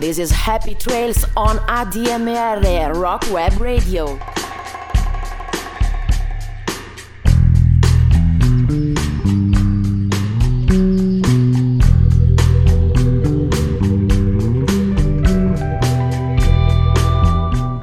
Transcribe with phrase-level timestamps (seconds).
[0.00, 4.18] This is Happy Trails on ADMR Rock Web Radio.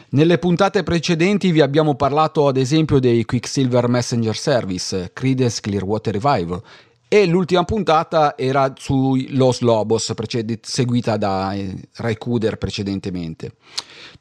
[0.09, 6.61] Nelle puntate precedenti vi abbiamo parlato ad esempio dei Quicksilver Messenger Service, Creedence Clearwater Revival
[7.07, 13.53] e l'ultima puntata era su Los Lobos, preced- seguita da eh, Ray Cooder precedentemente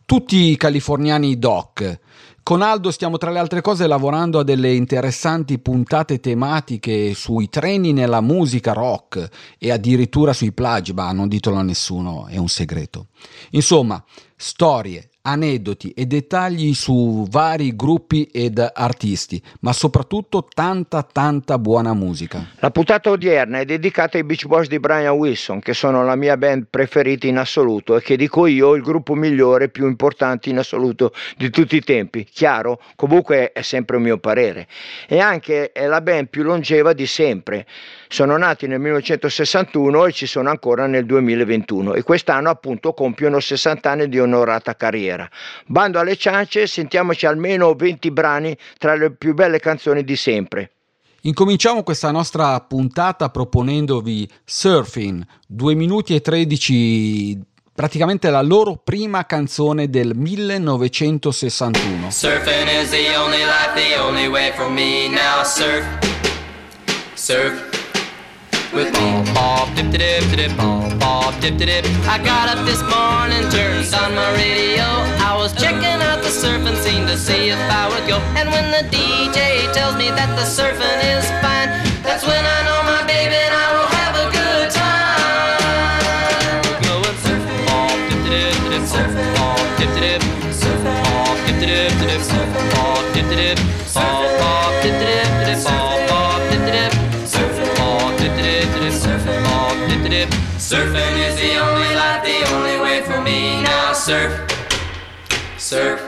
[0.06, 1.98] tutti i californiani doc.
[2.42, 7.92] Con Aldo stiamo tra le altre cose lavorando a delle interessanti puntate tematiche sui treni
[7.92, 13.08] nella musica rock e addirittura sui plagi, ma non ditelo a nessuno, è un segreto.
[13.50, 14.02] Insomma,
[14.36, 22.46] storie, aneddoti e dettagli su vari gruppi ed artisti, ma soprattutto tanta tanta buona musica.
[22.60, 26.36] La puntata odierna è dedicata ai Beach Boys di Brian Wilson, che sono la mia
[26.36, 31.12] band preferita in assoluto e che dico io il gruppo migliore più importante in assoluto
[31.36, 32.24] di tutti i tempi.
[32.24, 32.80] Chiaro?
[32.94, 34.69] Comunque è sempre un mio parere.
[35.08, 37.66] E anche è la band più longeva di sempre.
[38.08, 43.90] Sono nati nel 1961 e ci sono ancora nel 2021 e quest'anno appunto compiono 60
[43.90, 45.28] anni di onorata carriera.
[45.66, 50.70] Bando alle ciance, sentiamoci almeno 20 brani tra le più belle canzoni di sempre.
[51.22, 57.41] Incominciamo questa nostra puntata proponendovi Surfing, 2 minuti e 13
[57.75, 62.10] praticamente la loro prima canzone del 1961.
[62.10, 65.84] Surfing is the only life, the only way for me now surf.
[67.14, 67.75] Surf
[68.72, 69.22] with me.
[69.34, 71.84] Bob, dip dip dip bob, bob, dip dip.
[72.06, 74.84] I got up this morning, turned on my radio.
[75.22, 78.19] I was checking out the surfing scene to see if I would go.
[78.38, 81.71] And when the DJ tells me that the surfing is fine,
[82.03, 86.62] that's when I know my baby and I will have a good time.
[86.87, 89.35] Going surfing, bob, dip dip dip, surfing,
[100.66, 103.62] Surfing is the only life, the only way for me.
[103.62, 104.34] Now surf,
[105.59, 106.03] surf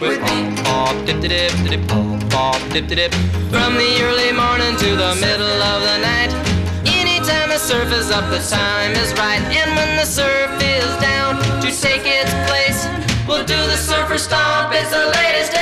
[0.00, 0.60] with me.
[0.64, 3.14] Pop, dip, dip, dip, pop, pop, dip, dip.
[3.54, 6.34] From the early morning to the middle of the night.
[6.82, 9.38] Anytime the surf is up, the time is right.
[9.38, 12.88] And when the surf is down to take its place,
[13.28, 14.74] we'll do the surfer stomp.
[14.74, 15.54] It's the latest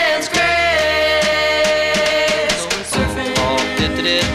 [4.04, 4.32] dance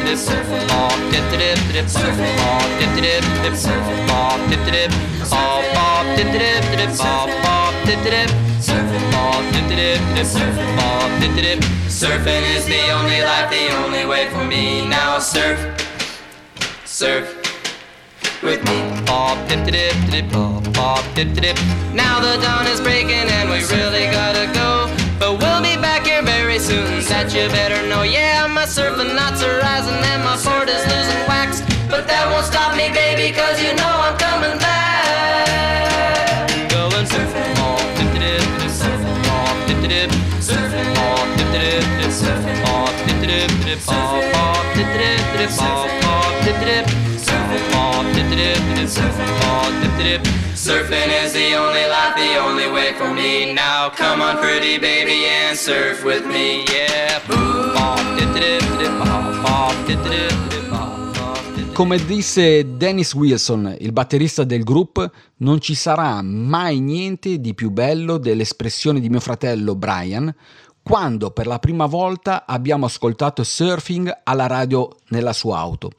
[11.97, 14.87] surfing is the only life, the only way for me.
[14.87, 15.57] Now surf,
[16.85, 17.25] surf
[18.43, 18.77] with me.
[19.07, 20.29] Pop, dip, dip, dip,
[21.15, 21.57] dip, dip.
[21.93, 24.69] Now the dawn is breaking and we really gotta go.
[25.19, 25.56] But we'll
[26.57, 28.03] very soon, that you better know.
[28.03, 31.61] Yeah, my surfing knots are rising and my board is losing wax.
[31.89, 36.49] But that won't stop me, baby, cause you know I'm coming back.
[36.69, 40.09] Going surfing off, dip dip dip, surfing off, dip dip,
[40.41, 45.51] surfing off, dip dip dip, surfing off, dip dip dip, off off, dip dip dip,
[45.61, 46.85] off off, dip dip,
[48.37, 50.21] dip dip, surfing off, dip dip.
[50.53, 53.53] Surfing is the only life, the only way for me.
[53.53, 57.07] Now come on, pretty baby, and surf with me, yeah.
[61.77, 67.69] Come disse Dennis Wilson, il batterista del gruppo, non ci sarà mai niente di più
[67.69, 70.33] bello dell'espressione di mio fratello Brian
[70.87, 75.91] quando per la prima volta abbiamo ascoltato surfing alla radio nella sua auto.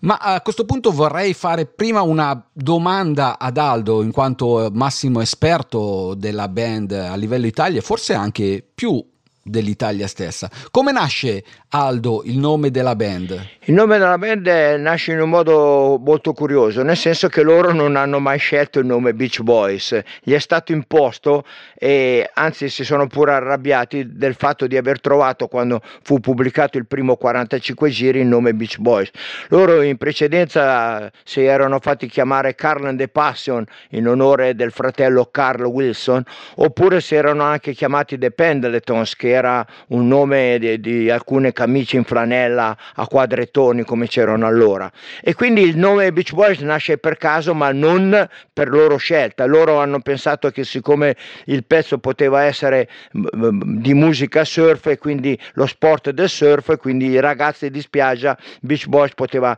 [0.00, 6.12] Ma a questo punto vorrei fare prima una domanda ad Aldo, in quanto massimo esperto
[6.14, 9.02] della band a livello Italia, forse anche più
[9.46, 10.50] dell'Italia stessa.
[10.70, 13.48] Come nasce Aldo il nome della band?
[13.64, 14.46] Il nome della band
[14.78, 18.86] nasce in un modo molto curioso, nel senso che loro non hanno mai scelto il
[18.86, 21.44] nome Beach Boys, gli è stato imposto
[21.74, 26.86] e anzi si sono pure arrabbiati del fatto di aver trovato quando fu pubblicato il
[26.86, 29.10] primo 45 giri il nome Beach Boys.
[29.48, 35.28] Loro in precedenza si erano fatti chiamare Carl and the Passion in onore del fratello
[35.30, 36.22] Carl Wilson
[36.56, 41.96] oppure si erano anche chiamati The Pendletons che era un nome di, di alcune camicie
[41.96, 44.90] in flanella a quadrettoni come c'erano allora.
[45.22, 49.44] E quindi il nome Beach Boys nasce per caso, ma non per loro scelta.
[49.44, 51.16] Loro hanno pensato che siccome
[51.46, 57.06] il pezzo poteva essere di musica surf e quindi lo sport del surf, e quindi
[57.06, 59.56] i ragazzi di spiaggia, Beach Boys poteva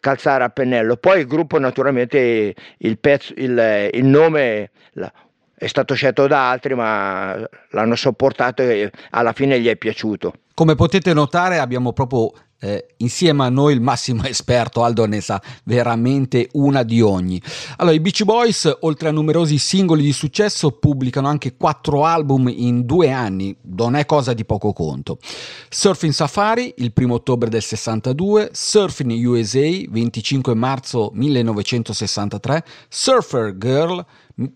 [0.00, 0.96] calzare a pennello.
[0.96, 4.70] Poi il gruppo naturalmente il, pezzo, il, il nome
[5.62, 7.36] è stato scelto da altri, ma
[7.70, 10.32] l'hanno sopportato e alla fine gli è piaciuto.
[10.54, 15.40] Come potete notare abbiamo proprio eh, insieme a noi il massimo esperto Aldo ne sa
[15.64, 17.40] veramente una di ogni.
[17.76, 22.84] Allora, i Beach Boys, oltre a numerosi singoli di successo, pubblicano anche quattro album in
[22.84, 25.18] due anni, non è cosa di poco conto.
[25.68, 34.04] Surfing Safari, il primo ottobre del 62, Surfing USA, 25 marzo 1963, Surfer Girl,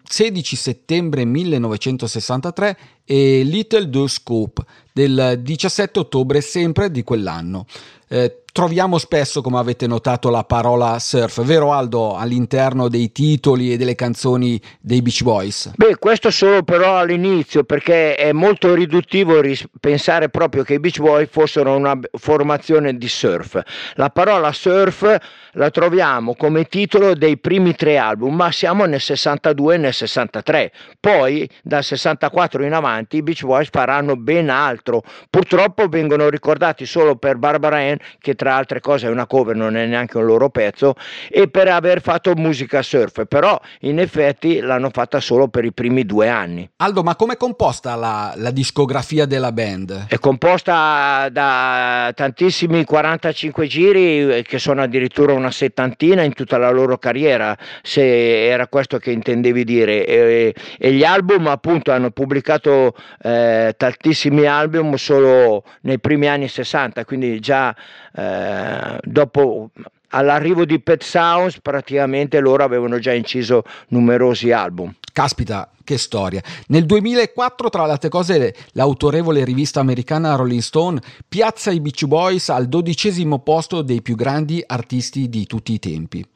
[0.03, 7.67] 16 settembre 1963 e Little Do Scoop del 17 ottobre sempre di quell'anno.
[8.09, 13.77] Eh, troviamo spesso, come avete notato, la parola surf, vero Aldo, all'interno dei titoli e
[13.77, 15.73] delle canzoni dei Beach Boys?
[15.77, 21.01] Beh, questo solo però all'inizio, perché è molto riduttivo ris- pensare proprio che i Beach
[21.01, 23.61] Boys fossero una formazione di surf.
[23.97, 25.19] La parola surf
[25.53, 30.73] la troviamo come titolo dei primi tre album, ma siamo nel 62 e nel 63.
[30.99, 35.03] Poi, dal 64 in avanti, i Beach Boys faranno ben altro.
[35.29, 39.57] Purtroppo vengono ricordati solo per Barbara Ann, che tra tra altre cose è una cover,
[39.57, 40.95] non è neanche un loro pezzo,
[41.29, 46.07] e per aver fatto musica surf, però in effetti l'hanno fatta solo per i primi
[46.07, 46.71] due anni.
[46.77, 50.07] Aldo, ma com'è composta la, la discografia della band?
[50.07, 56.71] È composta da tantissimi 45 giri, eh, che sono addirittura una settantina in tutta la
[56.71, 60.07] loro carriera, se era questo che intendevi dire.
[60.07, 67.05] E, e gli album appunto hanno pubblicato eh, tantissimi album solo nei primi anni 60,
[67.05, 67.75] quindi già
[68.15, 69.71] eh, dopo
[70.11, 74.95] all'arrivo di Pet Sounds praticamente loro avevano già inciso numerosi album.
[75.13, 76.43] Caspita, che storia.
[76.69, 82.49] Nel 2004, tra le altre cose, l'autorevole rivista americana Rolling Stone piazza i Beach Boys
[82.51, 86.27] al dodicesimo posto dei più grandi artisti di tutti i tempi.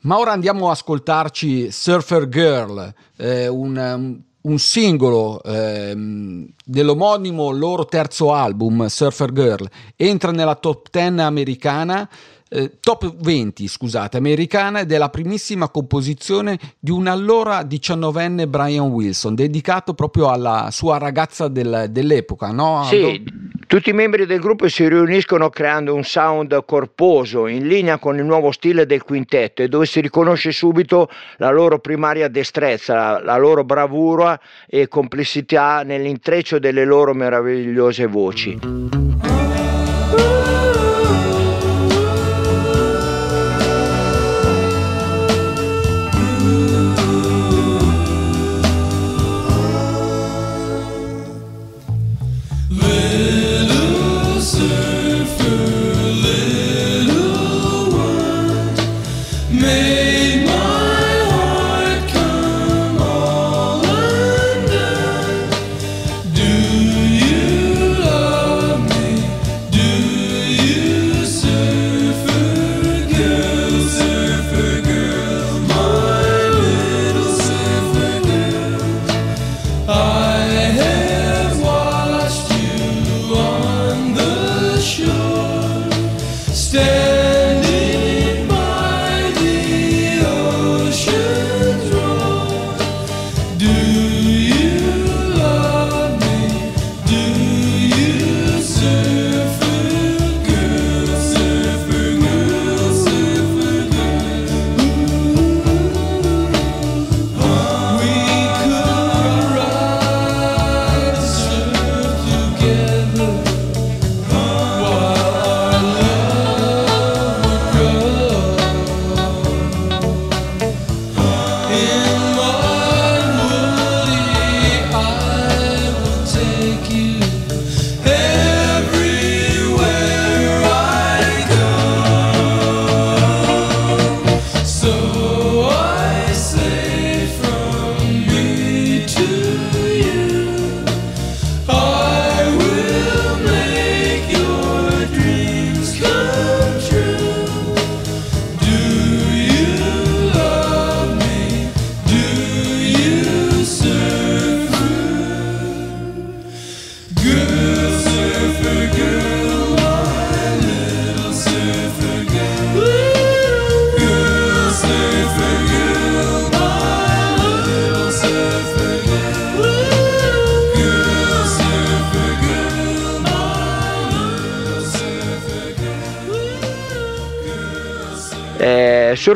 [0.00, 8.32] Ma ora andiamo a ascoltarci Surfer Girl, eh, un, un singolo ehm, dell'omonimo loro terzo
[8.32, 12.08] album, Surfer Girl, entra nella top 10 americana
[12.52, 18.88] eh, top 20, scusate, americana ed è la primissima composizione di un allora diciannovenne Brian
[18.88, 22.84] Wilson, dedicato proprio alla sua ragazza del, dell'epoca, no?
[22.84, 23.24] Sì,
[23.66, 28.24] tutti i membri del gruppo si riuniscono creando un sound corposo, in linea con il
[28.24, 31.08] nuovo stile del quintetto e dove si riconosce subito
[31.38, 39.31] la loro primaria destrezza, la, la loro bravura e complessità nell'intreccio delle loro meravigliose voci.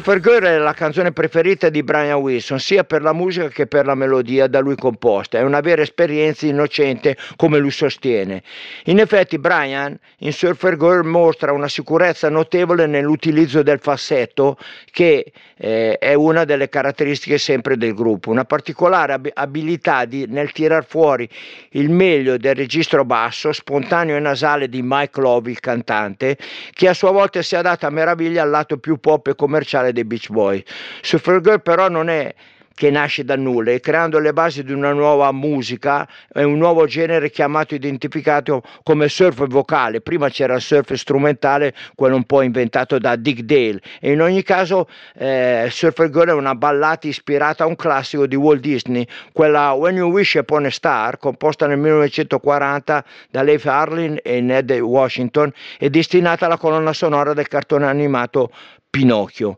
[0.07, 3.87] Surfer Girl è la canzone preferita di Brian Wilson, sia per la musica che per
[3.87, 5.37] la melodia da lui composta.
[5.37, 8.45] È una vera esperienza innocente, come lui sostiene.
[8.85, 14.59] In effetti, Brian in Surfer Girl mostra una sicurezza notevole nell'utilizzo del falsetto,
[14.93, 18.31] che eh, è una delle caratteristiche sempre del gruppo.
[18.31, 21.29] Una particolare ab- abilità di, nel tirar fuori
[21.71, 26.39] il meglio del registro basso, spontaneo e nasale di Mike Love, il cantante,
[26.73, 30.05] che a sua volta si adatta a meraviglia al lato più pop e commerciale dei
[30.05, 30.62] Beach Boys.
[31.00, 32.35] Supergirl però non è
[32.76, 36.85] che nasce da nulla e creando le basi di una nuova musica e un nuovo
[36.85, 40.03] genere chiamato identificato come surf vocale.
[40.03, 43.81] Prima c'era il surf strumentale, quello un po' inventato da Dick Dale.
[43.99, 48.37] E in ogni caso, eh, Surfer Girl è una ballata ispirata a un classico di
[48.37, 54.19] Walt Disney, quella When You Wish Upon a Star, composta nel 1940 da Leif Harlin
[54.23, 58.50] e Ned Washington, e destinata alla colonna sonora del cartone animato
[58.91, 59.57] Pinocchio.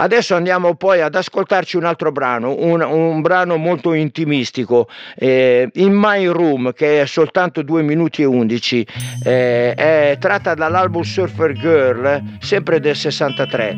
[0.00, 5.92] Adesso andiamo poi ad ascoltarci un altro brano, un, un brano molto intimistico, eh, In
[5.92, 8.86] My Room, che è soltanto 2 minuti e 11,
[9.24, 13.76] eh, è tratta dall'album Surfer Girl, sempre del 63.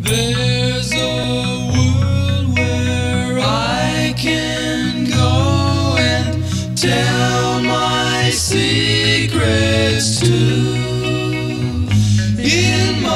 [0.00, 6.42] There's a world where I can go and
[6.74, 10.83] tell my secrets to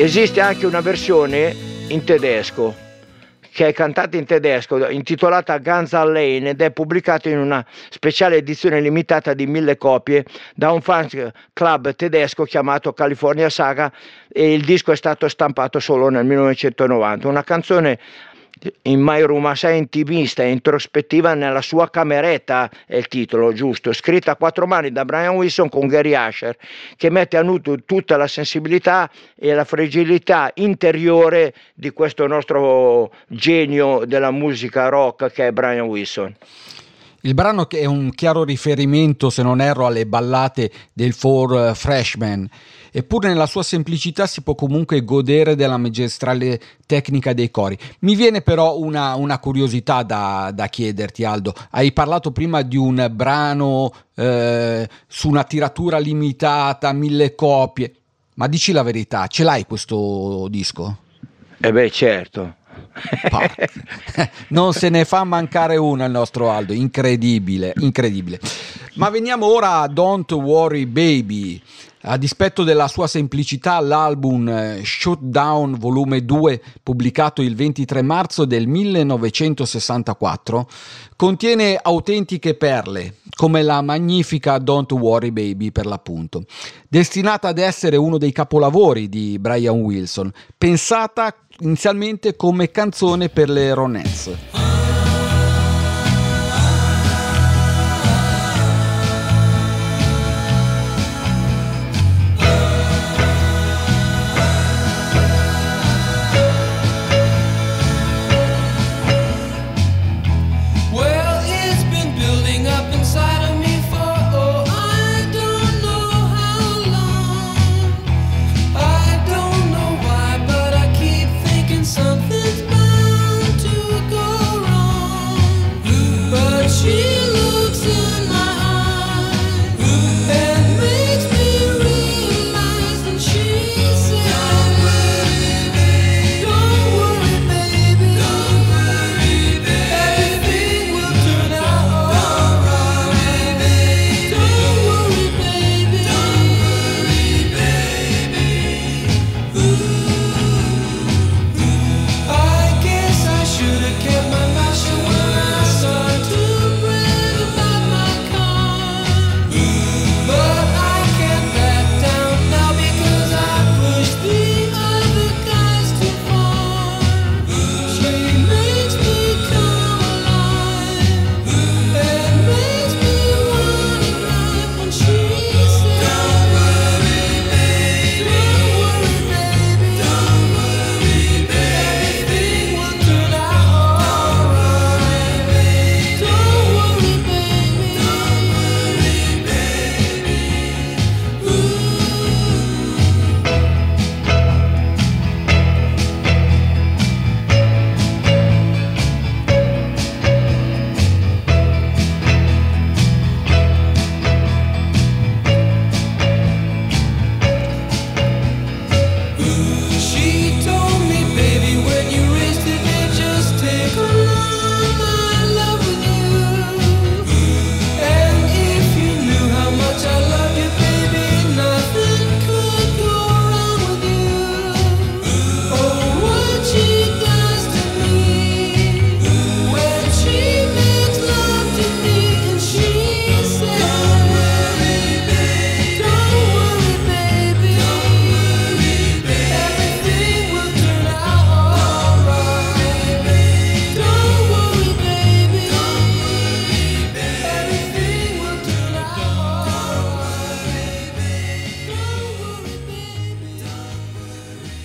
[0.00, 1.52] Esiste anche una versione
[1.88, 2.72] in tedesco
[3.52, 8.36] che è cantata in tedesco, intitolata Guns N' Lane ed è pubblicata in una speciale
[8.36, 10.24] edizione limitata di mille copie
[10.54, 11.08] da un fan
[11.52, 13.92] club tedesco chiamato California Saga
[14.28, 17.26] e il disco è stato stampato solo nel 1990.
[17.26, 17.98] Una canzone
[18.82, 23.92] in Room assai intimista e introspettiva nella sua cameretta è il titolo giusto?
[23.92, 26.56] Scritta a quattro mani da Brian Wilson con Gary Asher
[26.96, 34.04] che mette a nudo tutta la sensibilità e la fragilità interiore di questo nostro genio
[34.04, 36.34] della musica rock che è Brian Wilson.
[37.22, 42.48] Il brano è un chiaro riferimento, se non erro, alle ballate del Four Freshman,
[42.92, 47.78] eppure nella sua semplicità si può comunque godere della magistrale tecnica dei cori.
[48.00, 51.54] Mi viene però una, una curiosità da, da, chiederti, Aldo.
[51.70, 57.92] Hai parlato prima di un brano eh, su una tiratura limitata, mille copie,
[58.34, 60.96] ma dici la verità, ce l'hai questo disco?
[61.60, 62.54] Eh beh, certo.
[64.48, 68.40] Non se ne fa mancare una il nostro Aldo, incredibile, incredibile.
[68.94, 71.60] Ma veniamo ora a Don't Worry Baby.
[72.02, 80.68] A dispetto della sua semplicità, l'album Shutdown Volume 2, pubblicato il 23 marzo del 1964,
[81.16, 86.44] contiene autentiche perle, come la magnifica Don't Worry Baby per l'appunto,
[86.88, 93.74] destinata ad essere uno dei capolavori di Brian Wilson, pensata inizialmente come canzone per le
[93.74, 94.67] Ronettes.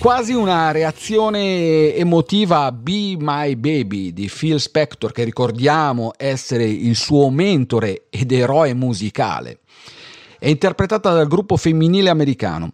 [0.04, 6.94] Quasi una reazione emotiva a Be My Baby di Phil Spector, che ricordiamo essere il
[6.94, 9.60] suo mentore ed eroe musicale.
[10.38, 12.72] È interpretata dal gruppo femminile americano.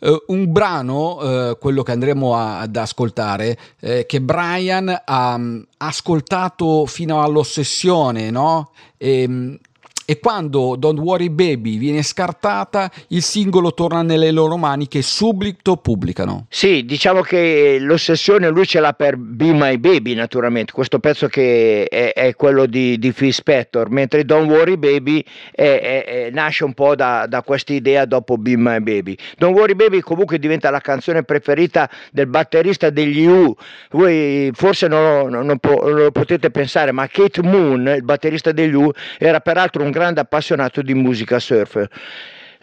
[0.00, 5.64] Uh, un brano, uh, quello che andremo a, ad ascoltare, eh, che Brian ha um,
[5.76, 8.72] ascoltato fino all'ossessione, no?
[8.96, 9.56] E, um,
[10.04, 15.76] e quando Don't Worry Baby viene scartata, il singolo torna nelle loro mani che subito
[15.76, 16.46] pubblicano.
[16.48, 21.86] Sì, diciamo che l'ossessione lui ce l'ha per Be My Baby naturalmente, questo pezzo che
[21.88, 26.74] è, è quello di, di Phil Spector, mentre Don't Worry Baby è, è, nasce un
[26.74, 29.16] po' da, da questa idea dopo Be My Baby.
[29.38, 33.54] Don't Worry Baby comunque diventa la canzone preferita del batterista degli U,
[33.90, 38.74] voi forse non, non, non, non lo potete pensare, ma Kate Moon, il batterista degli
[38.74, 41.86] U, era peraltro un grande appassionato di musica surf.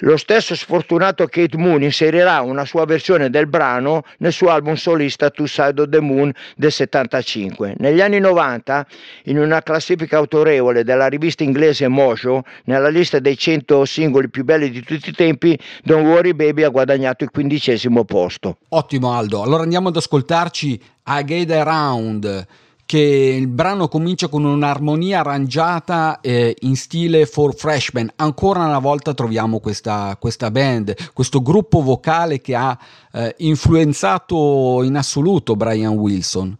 [0.03, 5.29] Lo stesso sfortunato Kate Moon inserirà una sua versione del brano nel suo album solista
[5.29, 7.75] Two Side of the Moon del 75.
[7.79, 8.87] Negli anni 90,
[9.25, 14.69] in una classifica autorevole della rivista inglese Mojo, nella lista dei 100 singoli più belli
[14.69, 18.59] di tutti i tempi, Don't Worry Baby ha guadagnato il quindicesimo posto.
[18.69, 22.47] Ottimo Aldo, allora andiamo ad ascoltarci I Get Around
[22.89, 28.11] che il brano comincia con un'armonia arrangiata eh, in stile for freshman.
[28.15, 32.75] Ancora una volta troviamo questa, questa band, questo gruppo vocale che ha
[33.11, 36.57] eh, influenzato in assoluto Brian Wilson.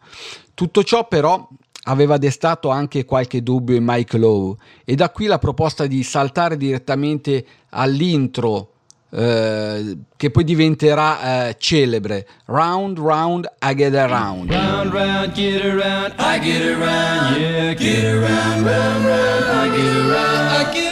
[0.53, 1.47] Tutto ciò però
[1.85, 6.57] aveva destato anche qualche dubbio in Mike Lowe e da qui la proposta di saltare
[6.57, 8.73] direttamente all'intro
[9.11, 12.27] eh, che poi diventerà eh, celebre.
[12.45, 14.51] Round Round I Get Around.
[14.51, 17.73] Round round get around I get around yeah.
[17.73, 20.88] Get around round round I get around I get around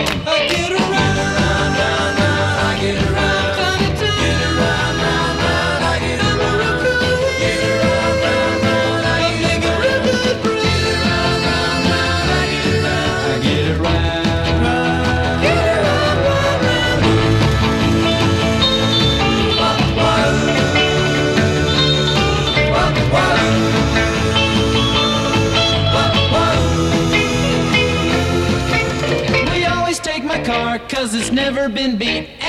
[0.00, 0.39] Hey!
[31.80, 32.39] Been beat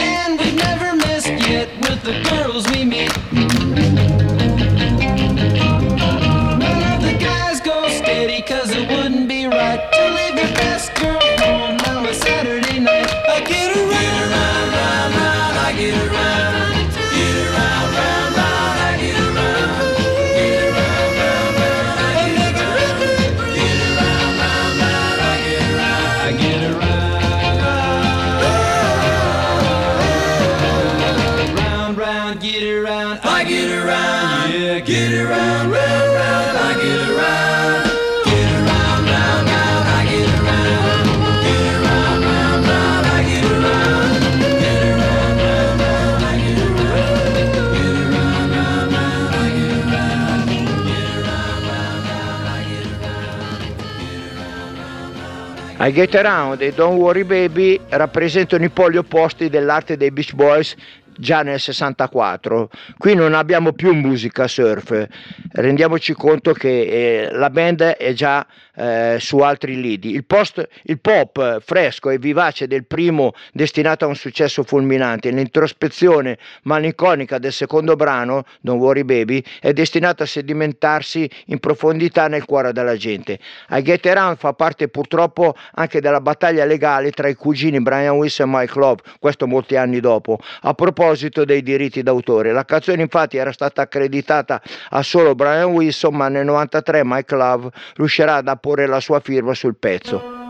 [55.84, 57.80] I Get Around e Don't Worry Baby.
[57.89, 60.76] Rappresentano i poli opposti dell'arte dei Beach Boys
[61.17, 62.69] già nel 64.
[62.97, 65.08] Qui non abbiamo più musica surf,
[65.54, 68.45] rendiamoci conto che eh, la band è già
[68.76, 70.12] eh, su altri lidi.
[70.12, 76.38] Il, post, il pop fresco e vivace del primo destinato a un successo fulminante, l'introspezione
[76.63, 82.71] malinconica del secondo brano, Don't Worry Baby, è destinato a sedimentarsi in profondità nel cuore
[82.71, 83.39] della gente.
[83.69, 88.50] I Get Around fa parte purtroppo anche della battaglia legale tra i cugini Brian Wilson
[88.50, 91.00] e Mike Love, questo molti anni dopo, a proposito
[91.45, 92.51] dei diritti d'autore.
[92.51, 97.69] La canzone infatti era stata accreditata a solo Brian Wilson, ma nel 93 Mike Love
[97.95, 100.40] riuscirà ad apporre la sua firma sul pezzo.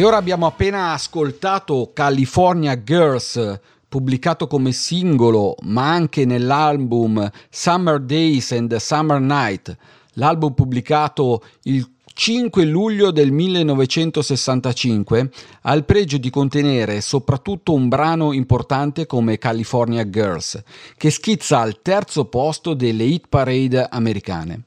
[0.00, 8.50] E ora abbiamo appena ascoltato California Girls, pubblicato come singolo, ma anche nell'album Summer Days
[8.52, 9.76] and Summer Night,
[10.14, 18.32] l'album pubblicato il 5 luglio del 1965 ha il pregio di contenere soprattutto un brano
[18.32, 20.62] importante come California Girls,
[20.96, 24.62] che schizza al terzo posto delle hit parade americane.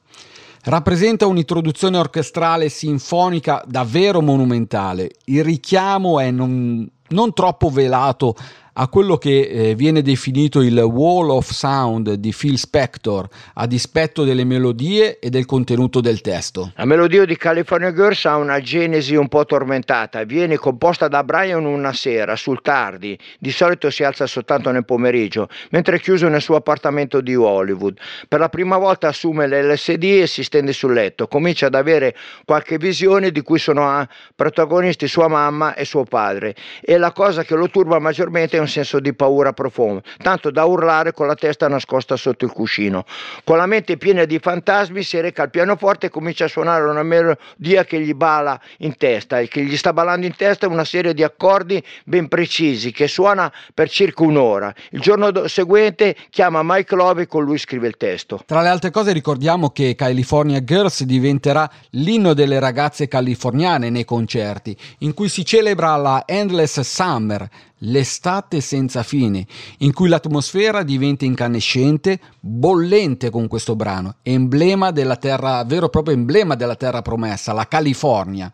[0.66, 5.12] Rappresenta un'introduzione orchestrale sinfonica davvero monumentale.
[5.26, 8.34] Il richiamo è non, non troppo velato
[8.74, 14.24] a quello che eh, viene definito il Wall of Sound di Phil Spector, a dispetto
[14.24, 16.72] delle melodie e del contenuto del testo.
[16.76, 21.66] La melodia di California Girls ha una genesi un po' tormentata, viene composta da Brian
[21.66, 26.42] una sera, sul tardi, di solito si alza soltanto nel pomeriggio, mentre è chiuso nel
[26.42, 27.98] suo appartamento di Hollywood.
[28.28, 32.78] Per la prima volta assume l'LSD e si stende sul letto, comincia ad avere qualche
[32.78, 37.70] visione di cui sono protagonisti sua mamma e suo padre e la cosa che lo
[37.70, 42.16] turba maggiormente è un senso di paura profondo, tanto da urlare con la testa nascosta
[42.16, 43.06] sotto il cuscino.
[43.44, 47.04] Con la mente piena di fantasmi si reca al pianoforte e comincia a suonare una
[47.04, 51.14] melodia che gli bala in testa e che gli sta ballando in testa una serie
[51.14, 54.74] di accordi ben precisi che suona per circa un'ora.
[54.92, 58.42] Il giorno seguente chiama Mike Love e con lui scrive il testo.
[58.46, 64.76] Tra le altre cose ricordiamo che California Girls diventerà l'inno delle ragazze californiane nei concerti,
[65.00, 67.48] in cui si celebra la Endless Summer,
[67.86, 69.46] l'estate senza fine,
[69.80, 76.16] in cui l'atmosfera diventa incandescente, bollente con questo brano, emblema della terra, vero e proprio
[76.16, 78.52] emblema della terra promessa, la California.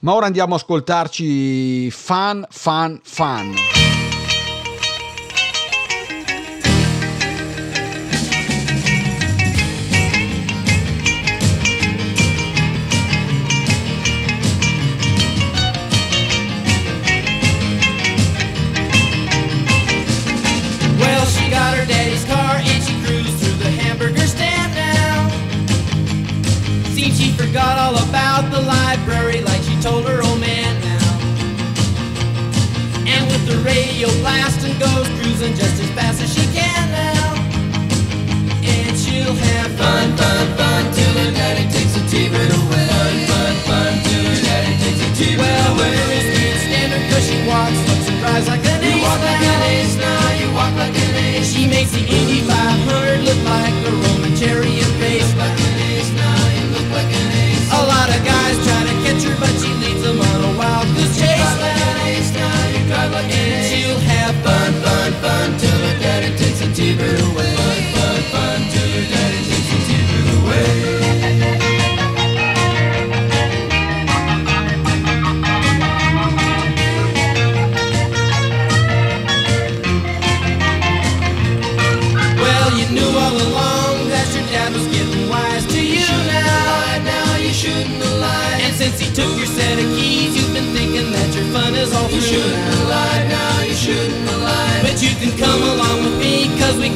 [0.00, 3.77] Ma ora andiamo a ascoltarci Fan, Fan, Fan.
[33.48, 37.32] The radio blasting goes cruising just as fast as she can now.
[38.60, 42.86] And she'll have fun, fun, fun till her daddy takes a T-bird away.
[42.92, 45.96] Fun, fun, fun till her daddy takes a T-bird oh well, away.
[45.96, 49.00] Well, girls can't stand her cause she walks, looks and cries like an you ace.
[49.00, 51.48] You walk like an ace now, you walk like an ace.
[51.48, 53.97] She makes the Indy 500 look like a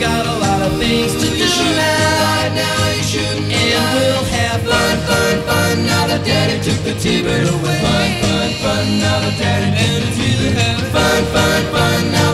[0.03, 1.47] got a lot of things to do
[2.59, 2.91] now.
[2.91, 5.87] You shouldn't And we'll have fun, fun, fun.
[5.87, 7.79] Now that daddy took the T-bird away.
[7.87, 8.85] Fun, fun, fun.
[8.99, 10.91] Now that daddy took the T-bird.
[10.91, 12.01] Fun, fun, fun.
[12.11, 12.32] Now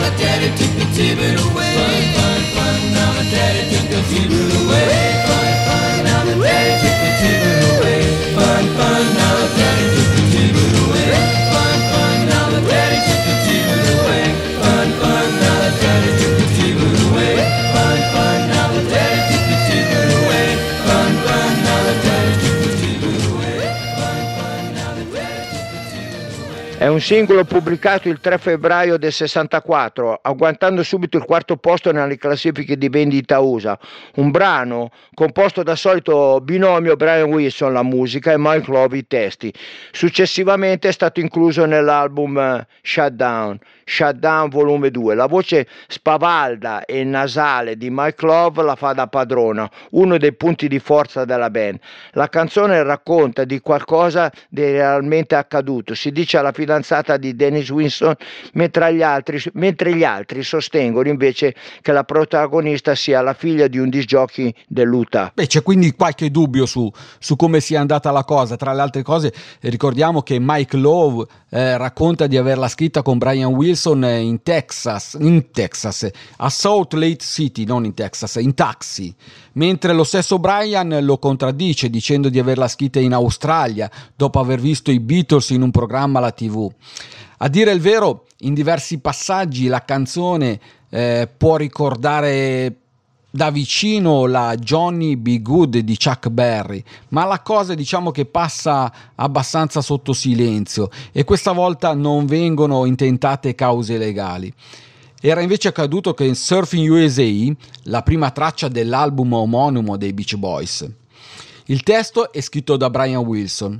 [26.99, 32.77] un singolo pubblicato il 3 febbraio del 64, agguantando subito il quarto posto nelle classifiche
[32.77, 33.79] di vendita USA.
[34.15, 39.53] Un brano composto dal solito binomio Brian Wilson, la musica, e Mike Love, i testi.
[39.91, 43.57] Successivamente è stato incluso nell'album eh, Shutdown.
[43.89, 45.15] Shutdown volume 2.
[45.15, 50.67] La voce spavalda e nasale di Mike Love la fa da padrona, uno dei punti
[50.67, 51.79] di forza della band.
[52.11, 58.13] La canzone racconta di qualcosa di realmente accaduto, si dice alla fidanzata di Dennis Winston,
[58.53, 63.79] mentre gli altri, mentre gli altri sostengono invece che la protagonista sia la figlia di
[63.79, 65.31] un disgiochi dell'Utah.
[65.33, 68.55] Beh, c'è quindi qualche dubbio su, su, come sia andata la cosa.
[68.55, 73.53] Tra le altre cose, ricordiamo che Mike Love eh, racconta di averla scritta con Brian
[73.53, 79.13] Wilson in Texas, in Texas, a Salt Lake City, non in Texas, in taxi.
[79.53, 84.91] Mentre lo stesso Brian lo contraddice dicendo di averla scritta in Australia dopo aver visto
[84.91, 86.69] i Beatles in un programma alla TV.
[87.37, 92.75] A dire il vero, in diversi passaggi la canzone eh, può ricordare
[93.29, 95.41] da vicino la Johnny B.
[95.41, 101.51] Good di Chuck Berry, ma la cosa diciamo che passa abbastanza sotto silenzio e questa
[101.51, 104.51] volta non vengono intentate cause legali.
[105.21, 110.89] Era invece accaduto che in Surfing USA, la prima traccia dell'album omonimo dei Beach Boys.
[111.65, 113.79] Il testo è scritto da Brian Wilson,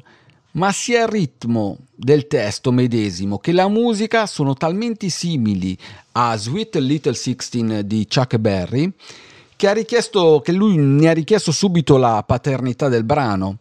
[0.52, 5.78] ma sia il ritmo del testo medesimo che la musica sono talmente simili
[6.12, 8.92] a Sweet Little Sixteen di Chuck Berry
[9.60, 13.58] che, ha richiesto, che lui ne ha richiesto subito la paternità del brano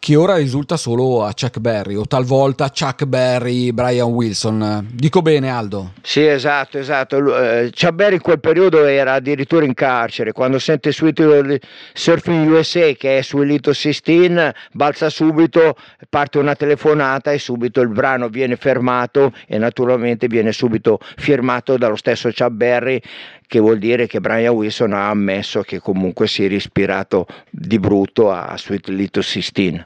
[0.00, 4.88] che ora risulta solo a Chuck Berry o talvolta Chuck Berry, Brian Wilson.
[4.90, 5.92] Dico bene Aldo?
[6.00, 7.18] Sì, esatto, esatto.
[7.18, 11.60] Uh, Chuck Berry in quel periodo era addirittura in carcere, quando sente Sweet
[11.92, 15.76] Surfing USA che è su Elito 16, balza subito,
[16.08, 21.96] parte una telefonata e subito il brano viene fermato e naturalmente viene subito firmato dallo
[21.96, 23.02] stesso Chuck Berry
[23.50, 28.30] che vuol dire che Brian Wilson ha ammesso che comunque si è ispirato di brutto
[28.30, 29.84] a Sweet Little 16.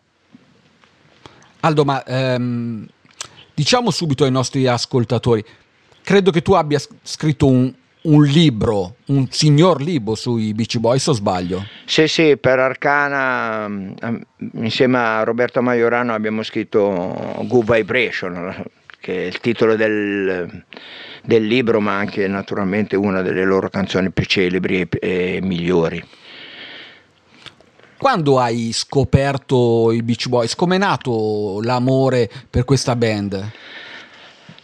[1.60, 2.86] Aldo, ma ehm,
[3.54, 5.42] diciamo subito ai nostri ascoltatori,
[6.02, 7.72] credo che tu abbia scritto un,
[8.02, 11.64] un libro, un signor libro sui Beach Boys o sbaglio?
[11.86, 13.92] Sì, sì, per Arcana mm,
[14.56, 18.62] insieme a Roberto Maiorano abbiamo scritto Good Vibration,
[19.04, 20.64] che è il titolo del,
[21.22, 26.02] del libro, ma anche naturalmente una delle loro canzoni più celebri e, e migliori.
[27.98, 30.54] Quando hai scoperto i Beach Boys?
[30.54, 33.50] Com'è nato l'amore per questa band?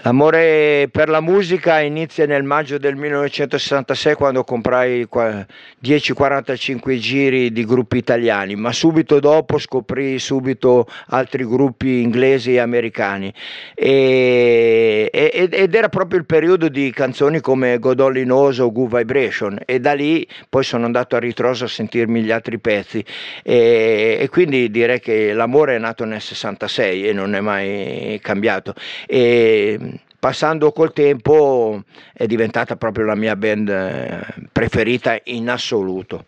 [0.03, 7.99] L'amore per la musica inizia nel maggio del 1966 quando comprai 10-45 giri di gruppi
[7.99, 13.31] italiani, ma subito dopo scoprì subito altri gruppi inglesi e americani
[13.75, 19.93] e, ed era proprio il periodo di canzoni come Godolinoso o Good Vibration e da
[19.93, 23.05] lì poi sono andato a ritroso a sentirmi gli altri pezzi
[23.43, 28.73] e, e quindi direi che l'amore è nato nel 66 e non è mai cambiato.
[29.07, 29.90] E,
[30.21, 34.21] passando col tempo è diventata proprio la mia band eh,
[34.53, 36.27] preferita in assoluto.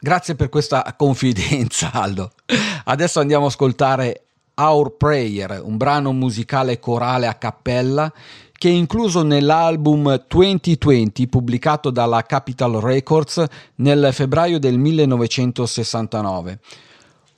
[0.00, 2.32] Grazie per questa confidenza Aldo.
[2.84, 4.22] Adesso andiamo ad ascoltare
[4.54, 8.12] Our Prayer, un brano musicale corale a cappella
[8.52, 13.44] che è incluso nell'album 2020 pubblicato dalla Capitol Records
[13.76, 16.58] nel febbraio del 1969.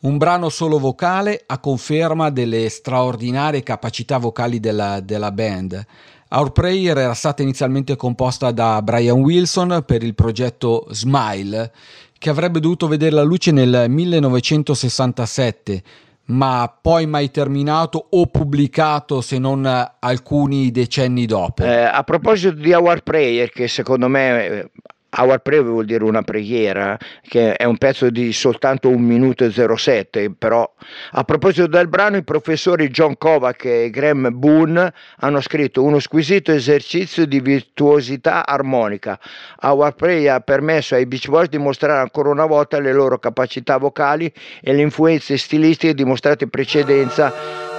[0.03, 5.85] Un brano solo vocale a conferma delle straordinarie capacità vocali della, della band.
[6.31, 11.71] Our Prayer era stata inizialmente composta da Brian Wilson per il progetto Smile,
[12.17, 15.83] che avrebbe dovuto vedere la luce nel 1967,
[16.27, 19.67] ma poi mai terminato o pubblicato se non
[19.99, 21.63] alcuni decenni dopo.
[21.63, 24.71] Eh, a proposito di Our Prayer, che secondo me eh,
[25.19, 26.97] Our Prayer vuol dire una preghiera,
[27.27, 30.71] che è un pezzo di soltanto un minuto e 07, però
[31.13, 36.53] a proposito del brano i professori John Kovac e Graham Boone hanno scritto uno squisito
[36.53, 39.19] esercizio di virtuosità armonica.
[39.63, 43.79] Our Prayer ha permesso ai Beach Boys di mostrare ancora una volta le loro capacità
[43.79, 47.33] vocali e le influenze stilistiche dimostrate in precedenza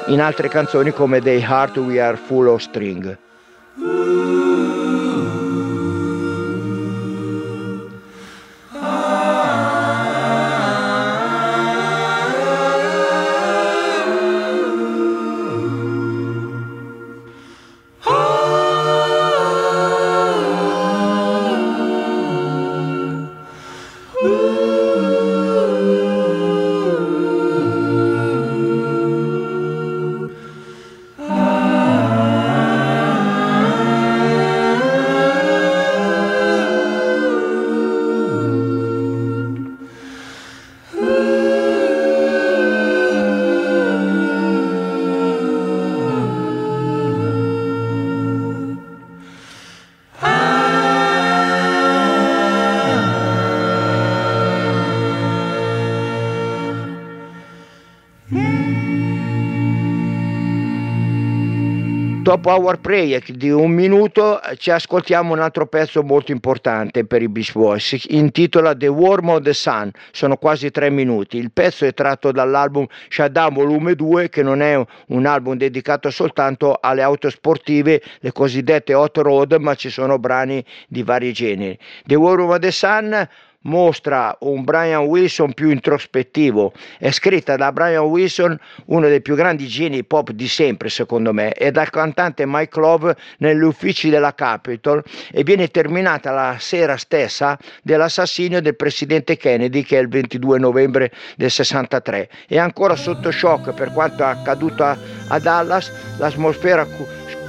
[0.08, 3.18] in altre canzoni come The Heart We Are Full of String.
[62.42, 67.30] Dopo Our Prayer di un minuto ci ascoltiamo un altro pezzo molto importante per i
[67.30, 71.38] Beach Boys, si intitola The Warm of the Sun, sono quasi tre minuti.
[71.38, 76.80] Il pezzo è tratto dall'album Shutdown Volume 2 che non è un album dedicato soltanto
[76.82, 81.78] alle auto sportive, le cosiddette hot road, ma ci sono brani di vari generi.
[82.08, 83.28] The Warm of the Sun
[83.64, 86.74] mostra un Brian Wilson più introspettivo.
[86.98, 91.54] È scritta da Brian Wilson, uno dei più grandi geni pop di sempre, secondo me,
[91.54, 97.58] e dal cantante Mike Love negli uffici della Capitol e viene terminata la sera stessa
[97.84, 102.30] dell'assassinio del presidente Kennedy, che è il 22 novembre del 63.
[102.48, 104.98] È ancora sotto shock per quanto accaduto a,
[105.28, 106.88] a Dallas, l'atmosfera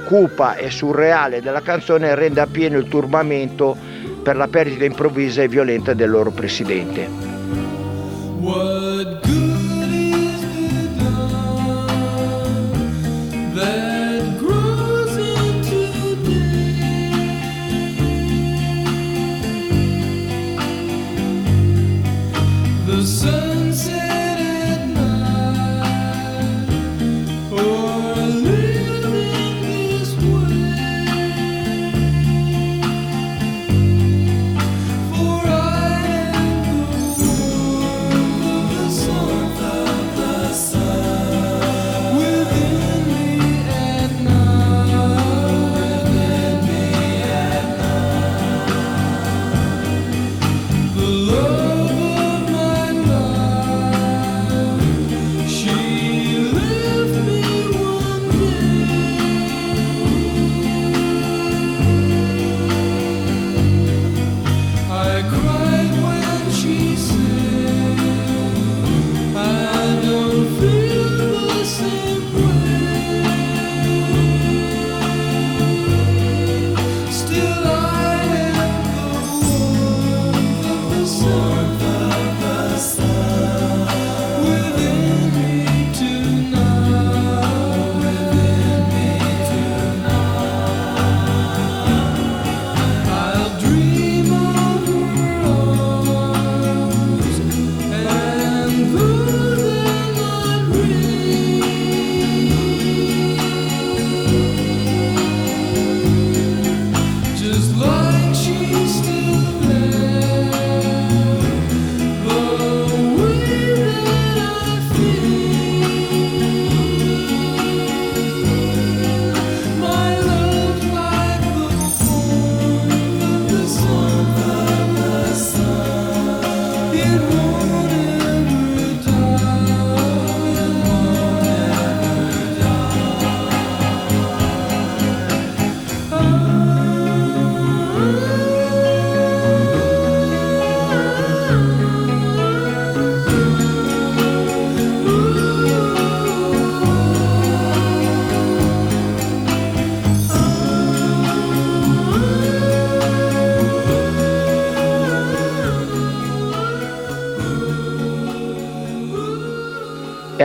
[0.05, 3.77] cupa e surreale della canzone rende appieno il turbamento
[4.23, 7.07] per la perdita improvvisa e violenta del loro presidente.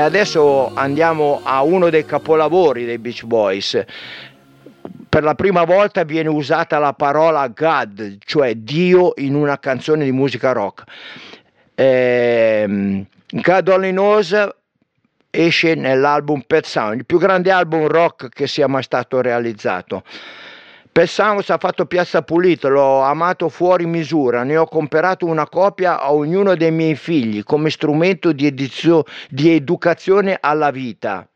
[0.09, 3.85] Adesso andiamo a uno dei capolavori dei Beach Boys.
[5.09, 10.13] Per la prima volta viene usata la parola God, cioè Dio, in una canzone di
[10.13, 10.85] musica rock.
[11.75, 14.49] Ehm, God Only Knows
[15.31, 20.03] esce nell'album Pet Sound, il più grande album rock che sia mai stato realizzato.
[20.91, 26.01] Pet Sounds ha fatto piazza pulita, l'ho amato fuori misura, ne ho comprato una copia
[26.01, 31.29] a ognuno dei miei figli come strumento di, edizio- di educazione alla vita.